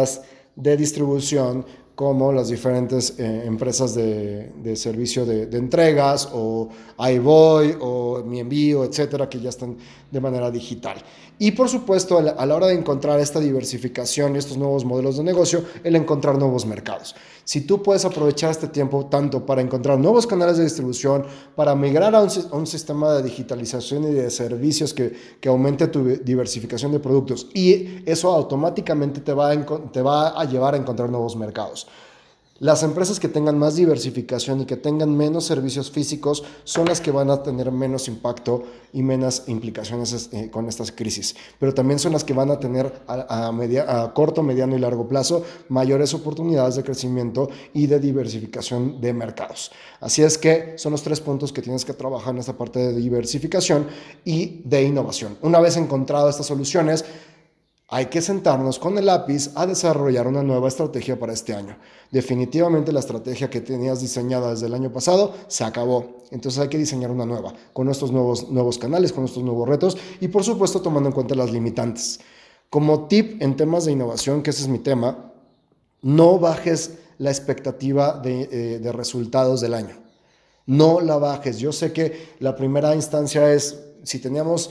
de 0.54 0.76
distribución 0.76 1.64
como 1.96 2.30
las 2.30 2.48
diferentes 2.48 3.18
eh, 3.18 3.44
empresas 3.46 3.94
de, 3.94 4.76
servicio 4.76 5.24
de, 5.24 5.44
entregas 5.56 6.28
o 6.30 6.68
iVoy 6.98 7.74
o 7.80 8.22
Mi 8.22 8.40
Envío, 8.40 8.84
etcétera, 8.84 9.30
que 9.30 9.40
ya 9.40 9.48
están 9.48 9.76
de 10.10 10.20
manera 10.20 10.50
digital. 10.50 10.98
Y 11.38 11.50
por 11.50 11.68
supuesto, 11.68 12.16
a 12.18 12.46
la, 12.46 12.54
hora 12.54 12.68
de 12.68 12.74
encontrar 12.74 13.20
esta 13.20 13.40
diversificación 13.40 14.34
y 14.34 14.38
estos 14.38 14.56
nuevos 14.56 14.86
modelos 14.86 15.18
de 15.18 15.22
negocio, 15.22 15.64
el 15.84 15.94
encontrar 15.94 16.38
nuevos 16.38 16.64
mercados. 16.64 17.14
Si 17.44 17.60
tú 17.60 17.82
puedes 17.82 18.06
aprovechar 18.06 18.50
este 18.50 18.68
tiempo 18.68 19.06
tanto 19.06 19.44
para 19.44 19.60
encontrar 19.60 19.98
nuevos 19.98 20.26
canales 20.26 20.56
de 20.56 20.64
distribución, 20.64 21.26
para 21.54 21.74
migrar 21.74 22.14
a 22.14 22.22
un, 22.22 22.66
sistema 22.66 23.12
de 23.12 23.22
digitalización 23.22 24.04
y 24.04 24.14
de 24.14 24.30
servicios 24.30 24.94
que, 24.94 25.14
que, 25.38 25.48
aumente 25.50 25.88
tu 25.88 26.04
diversificación 26.04 26.90
de 26.90 27.00
productos 27.00 27.48
y 27.52 28.02
eso 28.06 28.32
automáticamente 28.32 29.20
te 29.20 29.34
va, 29.34 29.54
te 29.92 30.00
va 30.00 30.40
a 30.40 30.44
llevar 30.46 30.74
a 30.74 30.78
encontrar 30.78 31.10
nuevos 31.10 31.36
mercados. 31.36 31.86
Las 32.58 32.82
empresas 32.82 33.20
que 33.20 33.28
tengan 33.28 33.58
más 33.58 33.76
diversificación 33.76 34.62
y 34.62 34.64
que 34.64 34.78
tengan 34.78 35.14
menos 35.14 35.44
servicios 35.44 35.90
físicos 35.90 36.42
son 36.64 36.86
las 36.86 37.02
que 37.02 37.10
van 37.10 37.28
a 37.30 37.42
tener 37.42 37.70
menos 37.70 38.08
impacto 38.08 38.62
y 38.94 39.02
menos 39.02 39.42
implicaciones 39.46 40.30
eh, 40.32 40.48
con 40.50 40.66
estas 40.66 40.90
crisis. 40.90 41.36
Pero 41.58 41.74
también 41.74 41.98
son 41.98 42.14
las 42.14 42.24
que 42.24 42.32
van 42.32 42.50
a 42.50 42.58
tener 42.58 43.02
a, 43.06 43.48
a, 43.48 44.14
corto, 44.14 44.42
mediano 44.42 44.74
y 44.74 44.78
largo 44.78 45.06
plazo 45.06 45.44
mayores 45.68 46.14
oportunidades 46.14 46.76
de 46.76 46.82
crecimiento 46.82 47.50
y 47.74 47.88
de 47.88 48.00
diversificación 48.00 49.02
de 49.02 49.12
mercados. 49.12 49.70
Así 50.00 50.22
es 50.22 50.38
que 50.38 50.78
son 50.78 50.92
los 50.92 51.02
tres 51.02 51.20
puntos 51.20 51.52
que 51.52 51.60
tienes 51.60 51.84
que 51.84 51.92
trabajar 51.92 52.32
en 52.32 52.40
esta 52.40 52.56
parte 52.56 52.78
de 52.78 52.94
diversificación 52.94 53.86
y 54.24 54.62
de 54.64 54.82
innovación. 54.82 55.36
Una 55.42 55.60
vez 55.60 55.76
encontrado 55.76 56.30
estas 56.30 56.46
soluciones, 56.46 57.04
hay 57.88 58.06
que 58.06 58.20
sentarnos 58.20 58.80
con 58.80 58.98
el 58.98 59.06
lápiz 59.06 59.50
a 59.54 59.66
desarrollar 59.66 60.26
una 60.26 60.42
nueva 60.42 60.66
estrategia 60.66 61.18
para 61.18 61.32
este 61.32 61.54
año. 61.54 61.76
Definitivamente 62.10 62.92
la 62.92 63.00
estrategia 63.00 63.48
que 63.48 63.60
tenías 63.60 64.00
diseñada 64.00 64.50
desde 64.50 64.66
el 64.66 64.74
año 64.74 64.92
pasado 64.92 65.34
se 65.46 65.62
acabó. 65.62 66.24
Entonces 66.32 66.60
hay 66.60 66.68
que 66.68 66.78
diseñar 66.78 67.12
una 67.12 67.24
nueva, 67.26 67.54
con 67.72 67.88
estos 67.88 68.10
nuevos, 68.10 68.50
nuevos 68.50 68.78
canales, 68.78 69.12
con 69.12 69.24
estos 69.24 69.44
nuevos 69.44 69.68
retos 69.68 69.96
y 70.20 70.28
por 70.28 70.42
supuesto 70.42 70.82
tomando 70.82 71.08
en 71.08 71.14
cuenta 71.14 71.36
las 71.36 71.52
limitantes. 71.52 72.18
Como 72.70 73.06
tip 73.06 73.40
en 73.40 73.56
temas 73.56 73.84
de 73.84 73.92
innovación, 73.92 74.42
que 74.42 74.50
ese 74.50 74.62
es 74.62 74.68
mi 74.68 74.80
tema, 74.80 75.32
no 76.02 76.40
bajes 76.40 76.98
la 77.18 77.30
expectativa 77.30 78.18
de, 78.18 78.80
eh, 78.82 78.92
resultados 78.92 79.60
del 79.60 79.74
año. 79.74 79.96
No 80.66 81.00
la 81.00 81.16
bajes. 81.18 81.58
Yo 81.58 81.72
sé 81.72 81.92
que 81.92 82.34
la 82.40 82.56
primera 82.56 82.94
instancia 82.96 83.52
es, 83.52 83.80
si 84.02 84.18
teníamos 84.18 84.70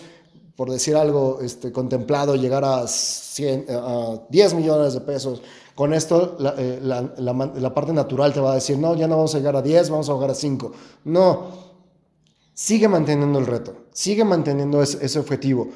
por 0.55 0.71
decir 0.71 0.95
algo, 0.95 1.39
este, 1.41 1.71
contemplado 1.71 2.35
llegar 2.35 2.63
a, 2.63 2.87
100, 2.87 3.65
a 3.69 4.21
10 4.29 4.53
millones 4.53 4.93
de 4.93 5.01
pesos. 5.01 5.41
Con 5.73 5.93
esto, 5.93 6.37
eh, 6.57 6.79
la, 6.81 7.73
parte 7.73 7.91
natural 7.91 8.33
te 8.33 8.39
va 8.39 8.53
a 8.53 8.55
decir, 8.55 8.77
no, 8.77 8.95
ya 8.95 9.07
no 9.07 9.17
vamos 9.17 9.35
a 9.35 9.39
llegar 9.39 9.57
a 9.57 9.61
10, 9.61 9.89
vamos 9.89 10.09
a 10.09 10.13
llegar 10.13 10.31
a 10.31 10.35
5. 10.35 10.71
No, 11.03 11.47
sigue 12.53 12.87
manteniendo 12.87 13.39
el 13.39 13.45
reto, 13.45 13.75
sigue 13.91 14.23
manteniendo 14.23 14.81
ese, 14.81 15.05
ese 15.05 15.19
objetivo. 15.19 15.67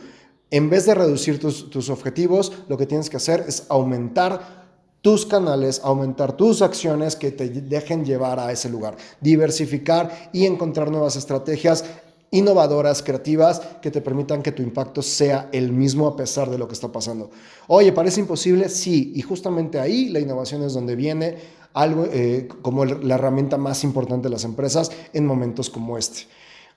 En 0.51 0.69
vez 0.69 0.85
de 0.85 0.95
reducir 0.95 1.39
tus, 1.39 1.69
tus 1.69 1.89
objetivos, 1.89 2.53
lo 2.69 2.77
que 2.77 2.85
tienes 2.85 3.09
que 3.09 3.17
hacer 3.17 3.43
es 3.47 3.65
aumentar 3.67 4.59
tus 5.01 5.25
canales, 5.25 5.81
aumentar 5.83 6.35
tus 6.35 6.61
acciones 6.61 7.15
que 7.15 7.31
te 7.31 7.49
dejen 7.49 8.05
llevar 8.05 8.39
a 8.39 8.51
ese 8.51 8.69
lugar, 8.69 8.97
diversificar 9.21 10.29
y 10.33 10.45
encontrar 10.45 10.91
nuevas 10.91 11.15
estrategias 11.15 11.85
innovadoras, 12.31 13.01
creativas, 13.01 13.61
que 13.81 13.91
te 13.91 14.01
permitan 14.01 14.41
que 14.41 14.51
tu 14.51 14.61
impacto 14.61 15.01
sea 15.01 15.49
el 15.51 15.71
mismo 15.71 16.07
a 16.07 16.15
pesar 16.15 16.49
de 16.49 16.57
lo 16.57 16.67
que 16.67 16.73
está 16.73 16.91
pasando. 16.91 17.31
Oye, 17.67 17.91
¿parece 17.91 18.19
imposible? 18.19 18.69
Sí, 18.69 19.13
y 19.15 19.21
justamente 19.21 19.79
ahí 19.79 20.09
la 20.09 20.19
innovación 20.19 20.63
es 20.63 20.73
donde 20.73 20.95
viene 20.95 21.37
algo 21.73 22.05
eh, 22.11 22.47
como 22.61 22.85
la 22.85 23.15
herramienta 23.15 23.57
más 23.57 23.83
importante 23.83 24.27
de 24.27 24.31
las 24.31 24.43
empresas 24.43 24.91
en 25.13 25.25
momentos 25.25 25.69
como 25.69 25.97
este. 25.97 26.27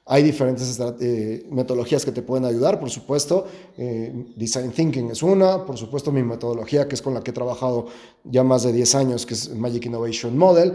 Hay 0.05 0.25
diferentes 0.25 0.81
eh, 1.01 1.47
metodologías 1.51 2.05
que 2.05 2.11
te 2.11 2.23
pueden 2.23 2.45
ayudar, 2.45 2.81
por 2.81 2.91
supuesto. 2.91 3.47
Eh, 3.79 4.13
design 4.35 4.73
Thinking 4.73 5.11
es 5.11 5.23
una, 5.23 5.65
por 5.65 5.79
supuesto 5.79 6.11
mi 6.11 6.25
metodología, 6.25 6.89
que 6.89 6.97
es 6.97 7.03
con 7.03 7.15
la 7.15 7.23
que 7.23 7.31
he 7.31 7.35
trabajado 7.35 7.87
ya 8.25 8.43
más 8.43 8.65
de 8.65 8.73
10 8.73 8.95
años, 8.97 9.27
que 9.27 9.35
es 9.35 9.55
Magic 9.55 9.87
Innovation 9.87 10.37
Model. 10.37 10.73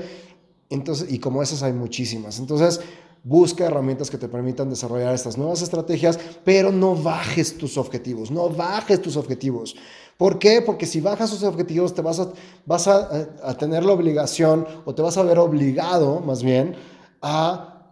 Entonces, 0.70 1.12
y 1.12 1.20
como 1.20 1.44
esas 1.44 1.62
hay 1.62 1.74
muchísimas. 1.74 2.40
Entonces, 2.40 2.80
Busca 3.24 3.66
herramientas 3.66 4.10
que 4.10 4.18
te 4.18 4.28
permitan 4.28 4.70
desarrollar 4.70 5.14
estas 5.14 5.38
nuevas 5.38 5.62
estrategias, 5.62 6.20
pero 6.44 6.72
no 6.72 6.96
bajes 6.96 7.58
tus 7.58 7.78
objetivos, 7.78 8.32
no 8.32 8.50
bajes 8.50 9.02
tus 9.02 9.18
objetivos. 9.18 9.76
¿Por 10.18 10.40
qué? 10.40 10.62
Porque 10.62 10.86
si 10.86 11.02
bajas 11.02 11.30
tus 11.30 11.44
objetivos 11.44 11.94
te 11.94 12.02
vas 12.02 12.20
a, 12.20 12.30
vas 12.66 12.88
a, 12.88 13.58
tener 13.58 13.86
la 13.86 13.94
obligación 13.94 14.66
o 14.86 14.96
te 14.96 15.02
vas 15.02 15.18
a 15.18 15.24
ver 15.24 15.38
obligado 15.38 16.22
más 16.22 16.42
bien 16.42 16.76
a 17.22 17.92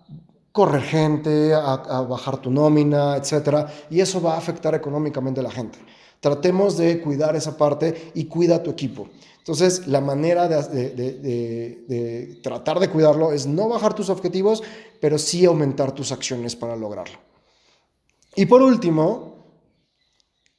correr 0.52 0.82
gente, 0.82 1.54
a, 1.54 1.74
a 1.74 2.02
bajar 2.02 2.38
tu 2.38 2.50
nómina, 2.50 3.18
etc. 3.18 3.68
Y 3.90 4.00
eso 4.00 4.22
va 4.22 4.36
a 4.36 4.38
afectar 4.38 4.74
económicamente 4.74 5.42
a 5.42 5.44
la 5.44 5.52
gente. 5.52 5.78
Tratemos 6.20 6.78
de 6.78 7.02
cuidar 7.02 7.36
esa 7.36 7.58
parte 7.58 8.12
y 8.14 8.26
cuida 8.26 8.64
tu 8.64 8.72
equipo. 8.72 9.08
Entonces, 9.46 9.86
la 9.86 10.02
manera 10.02 10.48
de, 10.48 12.40
tratar 12.42 12.80
de 12.80 12.90
cuidarlo 12.90 13.32
es 13.32 13.46
no 13.46 13.70
bajar 13.70 13.94
tus 13.94 14.10
objetivos, 14.10 14.64
pero 15.00 15.20
sí 15.20 15.46
aumentar 15.46 15.92
tus 15.92 16.12
acciones 16.12 16.56
para 16.56 16.76
lograrlo. 16.76 17.20
Y 18.36 18.48
por 18.48 18.64
último, 18.64 19.36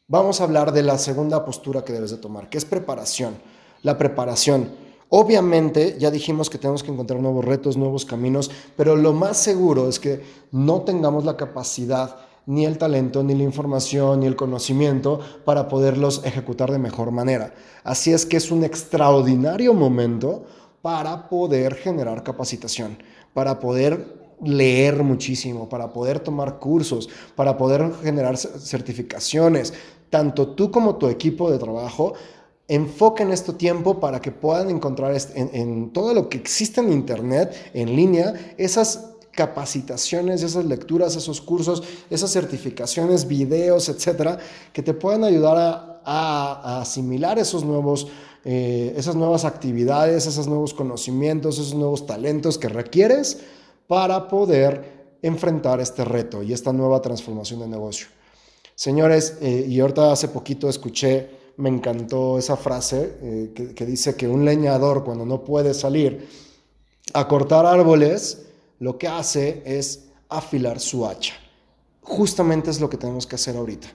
vamos 0.07 0.41
a 0.41 0.45
hablar 0.45 0.71
de 0.71 0.85
la 0.85 0.99
segunda 0.99 1.45
postura 1.45 1.85
que 1.85 1.93
debes 1.93 2.13
de 2.13 2.19
tomar, 2.19 2.49
que 2.49 2.59
es 2.59 2.65
preparación. 2.65 3.35
La 3.83 3.99
preparación. 3.99 4.71
Obviamente, 5.09 5.97
ya 5.99 6.13
dijimos 6.13 6.49
que 6.49 6.59
tenemos 6.59 6.85
que 6.85 6.93
encontrar 6.93 7.21
nuevos 7.21 7.45
retos, 7.45 7.77
nuevos 7.77 8.05
caminos, 8.05 8.53
pero 8.77 8.95
lo 8.95 9.13
más 9.13 9.37
seguro 9.37 9.89
es 9.89 9.99
que 9.99 10.23
no 10.53 10.83
tengamos 10.83 11.25
la 11.25 11.37
capacidad 11.37 12.26
ni 12.47 12.65
el 12.65 12.79
talento, 12.79 13.23
ni 13.23 13.35
la 13.35 13.43
información, 13.43 14.21
ni 14.21 14.27
el 14.27 14.37
conocimiento 14.37 15.21
para 15.45 15.69
poderlos 15.69 16.23
ejecutar 16.25 16.71
de 16.71 16.79
mejor 16.79 17.11
manera. 17.11 17.53
Así 17.83 18.13
es 18.13 18.25
que 18.25 18.37
es 18.37 18.51
un 18.51 18.65
extraordinario 18.65 19.75
momento 19.75 20.45
para 20.81 21.29
poder 21.29 21.75
generar 21.75 22.23
capacitación, 22.23 22.99
para 23.35 23.59
poder 23.59 24.17
leer 24.43 25.03
muchísimo, 25.03 25.69
para 25.69 25.93
poder 25.93 26.21
tomar 26.21 26.59
cursos, 26.59 27.09
para 27.35 27.57
poder 27.57 27.93
generar 28.03 28.37
certificaciones. 28.37 29.75
Tanto 30.09 30.51
tú 30.51 30.71
como 30.71 30.97
tu 30.97 31.09
equipo 31.09 31.51
de 31.51 31.59
trabajo 31.59 32.15
enfoquen 32.69 33.33
este 33.33 33.53
tiempo 33.53 33.99
para 33.99 34.21
que 34.21 34.31
puedan 34.31 34.71
encontrar 34.71 35.17
en, 35.35 35.51
en 35.53 35.93
todo 35.93 36.15
lo 36.15 36.29
que 36.29 36.39
existe 36.39 36.81
en 36.81 36.93
Internet, 36.93 37.55
en 37.75 37.95
línea, 37.95 38.35
esas 38.57 39.16
capacitaciones, 39.37 40.43
esas 40.43 40.65
lecturas, 40.65 41.15
esos 41.15 41.41
cursos, 41.41 41.83
esas 42.11 42.33
certificaciones, 42.33 43.29
videos, 43.29 43.89
etcétera, 43.89 44.39
que 44.73 44.83
te 44.83 44.95
puedan 44.95 45.23
ayudar 45.23 46.01
a, 46.05 46.81
asimilar 46.81 47.39
esos 47.39 47.63
nuevos, 47.65 48.09
eh, 48.45 48.95
esas 48.97 49.15
nuevas 49.15 49.45
actividades, 49.45 50.27
esos 50.27 50.47
nuevos 50.47 50.73
conocimientos, 50.73 51.59
esos 51.59 51.75
nuevos 51.75 52.07
talentos 52.07 52.59
que 52.59 52.69
requieres 52.69 53.41
para 53.87 54.29
poder 54.29 55.17
enfrentar 55.23 55.81
este 55.81 56.05
reto 56.05 56.43
y 56.43 56.53
esta 56.53 56.73
nueva 56.73 57.03
transformación 57.03 57.61
de 57.61 57.69
negocio. 57.69 58.07
Señores, 58.75 59.39
eh, 59.41 59.67
y 59.69 59.81
ahorita 59.81 60.13
hace 60.13 60.29
poquito 60.29 60.69
escuché, 60.69 61.29
me 61.59 61.69
encantó 61.69 62.39
esa 62.39 62.57
frase 62.57 63.17
eh, 63.21 63.53
que, 63.55 63.75
que 63.75 63.85
dice 63.85 64.15
que 64.15 64.29
un 64.29 64.45
leñador 64.45 65.05
cuando 65.05 65.27
no 65.27 65.45
puede 65.45 65.75
salir 65.75 66.27
a 67.13 67.29
cortar 67.29 67.67
árboles, 67.67 68.46
lo 68.79 68.99
que 68.99 69.09
hace 69.09 69.63
es 69.65 70.05
afilar 70.29 70.81
su 70.81 71.07
hacha. 71.07 71.35
Justamente 72.03 72.71
es 72.71 72.81
lo 72.81 72.89
que 72.89 72.97
tenemos 72.97 73.27
que 73.27 73.37
hacer 73.37 73.57
ahorita. 73.57 73.89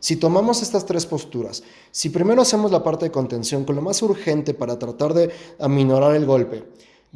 Si 0.00 0.16
tomamos 0.16 0.60
estas 0.60 0.84
tres 0.84 1.06
posturas, 1.06 1.62
si 1.90 2.10
primero 2.10 2.42
hacemos 2.42 2.70
la 2.70 2.82
parte 2.82 3.06
de 3.06 3.10
contención 3.10 3.64
con 3.64 3.76
lo 3.76 3.82
más 3.82 4.02
urgente 4.02 4.52
para 4.52 4.78
tratar 4.78 5.14
de 5.14 5.30
aminorar 5.58 6.14
el 6.14 6.26
golpe, 6.26 6.64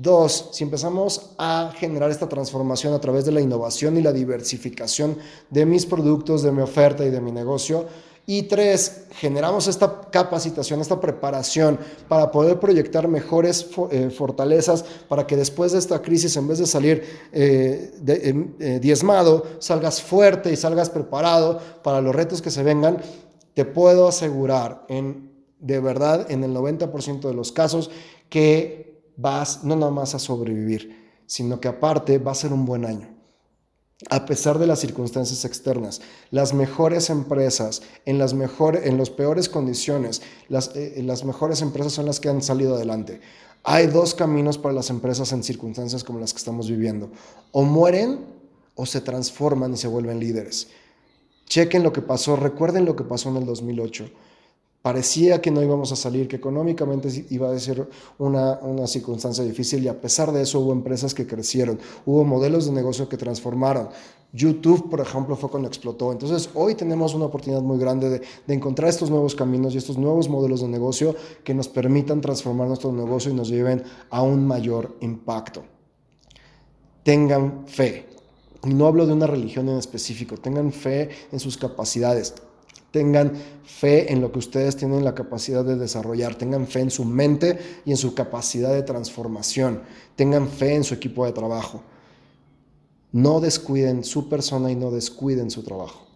Dos, 0.00 0.50
si 0.52 0.62
empezamos 0.62 1.32
a 1.38 1.72
generar 1.76 2.12
esta 2.12 2.28
transformación 2.28 2.94
a 2.94 3.00
través 3.00 3.24
de 3.24 3.32
la 3.32 3.40
innovación 3.40 3.96
y 3.96 4.00
la 4.00 4.12
diversificación 4.12 5.18
de 5.50 5.66
mis 5.66 5.86
productos, 5.86 6.44
de 6.44 6.52
mi 6.52 6.62
oferta 6.62 7.04
y 7.04 7.10
de 7.10 7.20
mi 7.20 7.32
negocio, 7.32 7.84
y 8.30 8.42
tres, 8.42 9.06
generamos 9.12 9.68
esta 9.68 10.02
capacitación, 10.10 10.82
esta 10.82 11.00
preparación 11.00 11.78
para 12.08 12.30
poder 12.30 12.60
proyectar 12.60 13.08
mejores 13.08 13.70
eh, 13.90 14.10
fortalezas 14.10 14.84
para 15.08 15.26
que 15.26 15.34
después 15.34 15.72
de 15.72 15.78
esta 15.78 16.02
crisis, 16.02 16.36
en 16.36 16.46
vez 16.46 16.58
de 16.58 16.66
salir 16.66 17.04
eh, 17.32 17.90
eh, 18.06 18.78
diezmado, 18.82 19.46
salgas 19.60 20.02
fuerte 20.02 20.52
y 20.52 20.56
salgas 20.56 20.90
preparado 20.90 21.58
para 21.82 22.02
los 22.02 22.14
retos 22.14 22.42
que 22.42 22.50
se 22.50 22.62
vengan. 22.62 22.98
Te 23.54 23.64
puedo 23.64 24.08
asegurar, 24.08 24.84
en, 24.90 25.32
de 25.58 25.80
verdad, 25.80 26.30
en 26.30 26.44
el 26.44 26.54
90% 26.54 27.20
de 27.20 27.34
los 27.34 27.50
casos, 27.50 27.90
que 28.28 29.04
vas 29.16 29.64
no 29.64 29.74
nada 29.74 29.90
más 29.90 30.14
a 30.14 30.18
sobrevivir, 30.18 31.22
sino 31.24 31.60
que 31.60 31.68
aparte 31.68 32.18
va 32.18 32.32
a 32.32 32.34
ser 32.34 32.52
un 32.52 32.66
buen 32.66 32.84
año 32.84 33.17
a 34.10 34.26
pesar 34.26 34.58
de 34.58 34.66
las 34.66 34.80
circunstancias 34.80 35.44
externas. 35.44 36.00
Las 36.30 36.54
mejores 36.54 37.10
empresas, 37.10 37.82
en 38.04 38.18
las, 38.18 38.32
mejor, 38.32 38.76
en 38.76 38.96
las 38.96 39.10
peores 39.10 39.48
condiciones, 39.48 40.22
las, 40.48 40.74
eh, 40.76 41.02
las 41.04 41.24
mejores 41.24 41.62
empresas 41.62 41.92
son 41.92 42.06
las 42.06 42.20
que 42.20 42.28
han 42.28 42.42
salido 42.42 42.76
adelante. 42.76 43.20
Hay 43.64 43.88
dos 43.88 44.14
caminos 44.14 44.56
para 44.56 44.74
las 44.74 44.90
empresas 44.90 45.32
en 45.32 45.42
circunstancias 45.42 46.04
como 46.04 46.20
las 46.20 46.32
que 46.32 46.38
estamos 46.38 46.68
viviendo. 46.68 47.10
O 47.50 47.64
mueren 47.64 48.20
o 48.76 48.86
se 48.86 49.00
transforman 49.00 49.74
y 49.74 49.76
se 49.76 49.88
vuelven 49.88 50.20
líderes. 50.20 50.68
Chequen 51.46 51.82
lo 51.82 51.92
que 51.92 52.02
pasó, 52.02 52.36
recuerden 52.36 52.84
lo 52.84 52.94
que 52.94 53.04
pasó 53.04 53.30
en 53.30 53.38
el 53.38 53.46
2008 53.46 54.10
parecía 54.88 55.38
que 55.42 55.50
no 55.50 55.62
íbamos 55.62 55.92
a 55.92 55.96
salir, 55.96 56.26
que 56.26 56.36
económicamente 56.36 57.10
iba 57.28 57.52
a 57.52 57.58
ser 57.58 57.86
una, 58.16 58.58
una 58.62 58.86
circunstancia 58.86 59.44
difícil 59.44 59.84
y 59.84 59.88
a 59.88 60.00
pesar 60.00 60.32
de 60.32 60.40
eso 60.40 60.60
hubo 60.60 60.72
empresas 60.72 61.12
que 61.12 61.26
crecieron, 61.26 61.78
hubo 62.06 62.24
modelos 62.24 62.64
de 62.64 62.72
negocio 62.72 63.06
que 63.06 63.18
transformaron. 63.18 63.90
YouTube, 64.32 64.88
por 64.88 65.00
ejemplo, 65.00 65.36
fue 65.36 65.50
cuando 65.50 65.68
explotó. 65.68 66.10
Entonces, 66.10 66.48
hoy 66.54 66.74
tenemos 66.74 67.12
una 67.12 67.26
oportunidad 67.26 67.60
muy 67.60 67.76
grande 67.76 68.08
de, 68.08 68.22
de, 68.46 68.54
encontrar 68.54 68.88
estos 68.88 69.10
nuevos 69.10 69.34
caminos 69.34 69.74
y 69.74 69.76
estos 69.76 69.98
nuevos 69.98 70.30
modelos 70.30 70.62
de 70.62 70.68
negocio 70.68 71.14
que 71.44 71.52
nos 71.52 71.68
permitan 71.68 72.22
transformar 72.22 72.68
nuestro 72.68 72.90
negocio 72.90 73.30
y 73.30 73.34
nos 73.34 73.50
lleven 73.50 73.82
a 74.08 74.22
un 74.22 74.46
mayor 74.46 74.96
impacto. 75.02 75.64
Tengan 77.02 77.66
fe. 77.66 78.06
No 78.64 78.86
hablo 78.86 79.06
de 79.06 79.12
una 79.12 79.26
religión 79.26 79.68
en 79.68 79.76
específico. 79.76 80.38
Tengan 80.38 80.72
fe 80.72 81.10
en 81.30 81.40
sus 81.40 81.58
capacidades. 81.58 82.32
Tengan 82.98 83.32
fe 83.62 84.12
en 84.12 84.20
lo 84.20 84.32
que 84.32 84.40
ustedes 84.40 84.74
tienen 84.74 85.04
la 85.04 85.14
capacidad 85.14 85.64
de 85.64 85.76
desarrollar. 85.76 86.34
Tengan 86.34 86.66
fe 86.66 86.80
en 86.80 86.90
su 86.90 87.04
mente 87.04 87.56
y 87.84 87.92
en 87.92 87.96
su 87.96 88.12
capacidad 88.12 88.74
de 88.74 88.82
transformación. 88.82 89.82
Tengan 90.16 90.48
fe 90.48 90.74
en 90.74 90.82
su 90.82 90.94
equipo 90.94 91.24
de 91.24 91.30
trabajo. 91.30 91.84
No 93.12 93.38
descuiden 93.38 94.02
su 94.02 94.28
persona 94.28 94.72
y 94.72 94.74
no 94.74 94.90
descuiden 94.90 95.48
su 95.52 95.62
trabajo. 95.62 96.08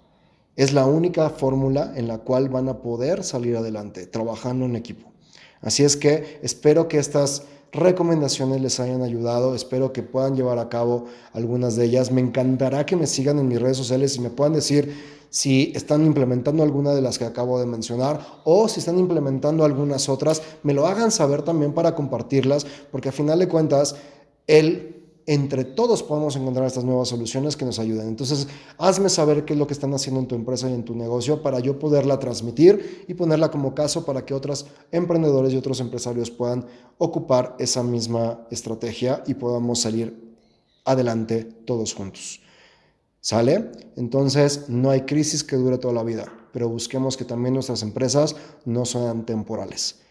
Es 0.56 0.72
la 0.72 0.86
única 0.86 1.30
fórmula 1.30 1.92
en 1.94 2.08
la 2.08 2.18
cual 2.18 2.48
van 2.48 2.68
a 2.68 2.82
poder 2.82 3.22
salir 3.22 3.56
adelante, 3.56 4.08
trabajando 4.08 4.64
en 4.64 4.74
equipo. 4.74 5.12
Así 5.60 5.84
es 5.84 5.96
que 5.96 6.40
espero 6.42 6.88
que 6.88 6.98
estas 6.98 7.44
recomendaciones 7.72 8.60
les 8.60 8.78
hayan 8.80 9.02
ayudado, 9.02 9.54
espero 9.54 9.92
que 9.92 10.02
puedan 10.02 10.36
llevar 10.36 10.58
a 10.58 10.68
cabo 10.68 11.06
algunas 11.32 11.74
de 11.74 11.86
ellas. 11.86 12.12
Me 12.12 12.20
encantará 12.20 12.86
que 12.86 12.96
me 12.96 13.06
sigan 13.06 13.38
en 13.38 13.48
mis 13.48 13.60
redes 13.60 13.78
sociales 13.78 14.14
y 14.16 14.20
me 14.20 14.30
puedan 14.30 14.52
decir 14.52 14.94
si 15.30 15.72
están 15.74 16.04
implementando 16.04 16.62
alguna 16.62 16.94
de 16.94 17.00
las 17.00 17.18
que 17.18 17.24
acabo 17.24 17.58
de 17.58 17.64
mencionar 17.64 18.20
o 18.44 18.68
si 18.68 18.80
están 18.80 18.98
implementando 18.98 19.64
algunas 19.64 20.10
otras, 20.10 20.42
me 20.62 20.74
lo 20.74 20.86
hagan 20.86 21.10
saber 21.10 21.40
también 21.42 21.72
para 21.72 21.94
compartirlas, 21.94 22.66
porque 22.90 23.08
a 23.08 23.12
final 23.12 23.38
de 23.38 23.48
cuentas, 23.48 23.96
el 24.46 25.01
entre 25.26 25.64
todos 25.64 26.02
podemos 26.02 26.34
encontrar 26.36 26.66
estas 26.66 26.84
nuevas 26.84 27.08
soluciones 27.08 27.56
que 27.56 27.64
nos 27.64 27.78
ayuden. 27.78 28.08
Entonces, 28.08 28.48
hazme 28.78 29.08
saber 29.08 29.44
qué 29.44 29.52
es 29.52 29.58
lo 29.58 29.66
que 29.66 29.72
están 29.72 29.94
haciendo 29.94 30.20
en 30.20 30.26
tu 30.26 30.34
empresa 30.34 30.68
y 30.68 30.74
en 30.74 30.84
tu 30.84 30.94
negocio 30.94 31.42
para 31.42 31.60
yo 31.60 31.78
poderla 31.78 32.18
transmitir 32.18 33.04
y 33.06 33.14
ponerla 33.14 33.50
como 33.50 33.74
caso 33.74 34.04
para 34.04 34.24
que 34.24 34.34
otros 34.34 34.66
emprendedores 34.90 35.52
y 35.52 35.56
otros 35.56 35.80
empresarios 35.80 36.30
puedan 36.30 36.66
ocupar 36.98 37.56
esa 37.58 37.82
misma 37.82 38.46
estrategia 38.50 39.22
y 39.26 39.34
podamos 39.34 39.80
salir 39.80 40.36
adelante 40.84 41.44
todos 41.44 41.94
juntos. 41.94 42.40
¿Sale? 43.20 43.70
Entonces, 43.96 44.68
no 44.68 44.90
hay 44.90 45.02
crisis 45.02 45.44
que 45.44 45.54
dure 45.54 45.78
toda 45.78 45.94
la 45.94 46.02
vida, 46.02 46.26
pero 46.52 46.68
busquemos 46.68 47.16
que 47.16 47.24
también 47.24 47.54
nuestras 47.54 47.82
empresas 47.82 48.34
no 48.64 48.84
sean 48.84 49.24
temporales. 49.24 50.01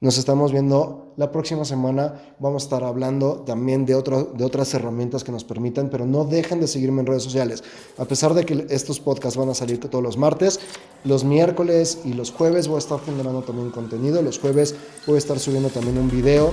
Nos 0.00 0.16
estamos 0.16 0.52
viendo 0.52 1.12
la 1.16 1.32
próxima 1.32 1.64
semana. 1.64 2.36
Vamos 2.38 2.62
a 2.62 2.66
estar 2.66 2.84
hablando 2.84 3.40
también 3.40 3.84
de, 3.84 3.94
de 3.94 4.44
otras 4.44 4.72
herramientas 4.72 5.24
que 5.24 5.32
nos 5.32 5.42
permitan, 5.42 5.90
pero 5.90 6.06
no 6.06 6.24
dejen 6.24 6.60
de 6.60 6.68
seguirme 6.68 7.00
en 7.00 7.06
redes 7.06 7.24
sociales. 7.24 7.64
A 7.96 8.04
pesar 8.04 8.32
de 8.32 8.46
que 8.46 8.64
estos 8.70 9.00
podcasts 9.00 9.36
van 9.36 9.48
a 9.48 9.54
salir 9.54 9.80
todos 9.80 10.04
los 10.04 10.16
martes, 10.16 10.60
los 11.02 11.24
miércoles 11.24 11.98
y 12.04 12.12
los 12.12 12.30
jueves 12.30 12.68
voy 12.68 12.76
a 12.76 12.78
estar 12.78 13.00
generando 13.00 13.42
también 13.42 13.70
contenido. 13.70 14.22
Los 14.22 14.38
jueves 14.38 14.76
voy 15.04 15.16
a 15.16 15.18
estar 15.18 15.40
subiendo 15.40 15.68
también 15.68 15.98
un 15.98 16.08
video 16.08 16.52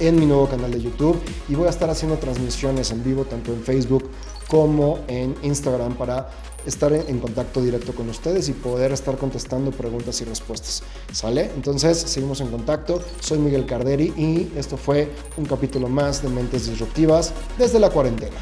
en 0.00 0.18
mi 0.18 0.26
nuevo 0.26 0.48
canal 0.48 0.70
de 0.70 0.80
YouTube 0.80 1.20
y 1.48 1.54
voy 1.54 1.66
a 1.66 1.70
estar 1.70 1.88
haciendo 1.90 2.16
transmisiones 2.16 2.90
en 2.90 3.04
vivo 3.04 3.24
tanto 3.24 3.52
en 3.52 3.62
Facebook 3.62 4.10
como 4.48 4.98
en 5.06 5.36
Instagram 5.42 5.94
para 5.94 6.28
estar 6.66 6.92
en 6.92 7.18
contacto 7.20 7.62
directo 7.62 7.94
con 7.94 8.08
ustedes 8.08 8.48
y 8.48 8.52
poder 8.52 8.92
estar 8.92 9.16
contestando 9.16 9.70
preguntas 9.70 10.20
y 10.20 10.24
respuestas. 10.24 10.82
¿Sale? 11.12 11.50
Entonces, 11.54 11.98
seguimos 11.98 12.40
en 12.40 12.48
contacto. 12.48 13.00
Soy 13.20 13.38
Miguel 13.38 13.66
Carderi 13.66 14.12
y 14.16 14.52
esto 14.56 14.76
fue 14.76 15.10
un 15.36 15.46
capítulo 15.46 15.88
más 15.88 16.22
de 16.22 16.28
Mentes 16.28 16.68
Disruptivas 16.68 17.32
desde 17.58 17.78
la 17.78 17.90
cuarentena. 17.90 18.36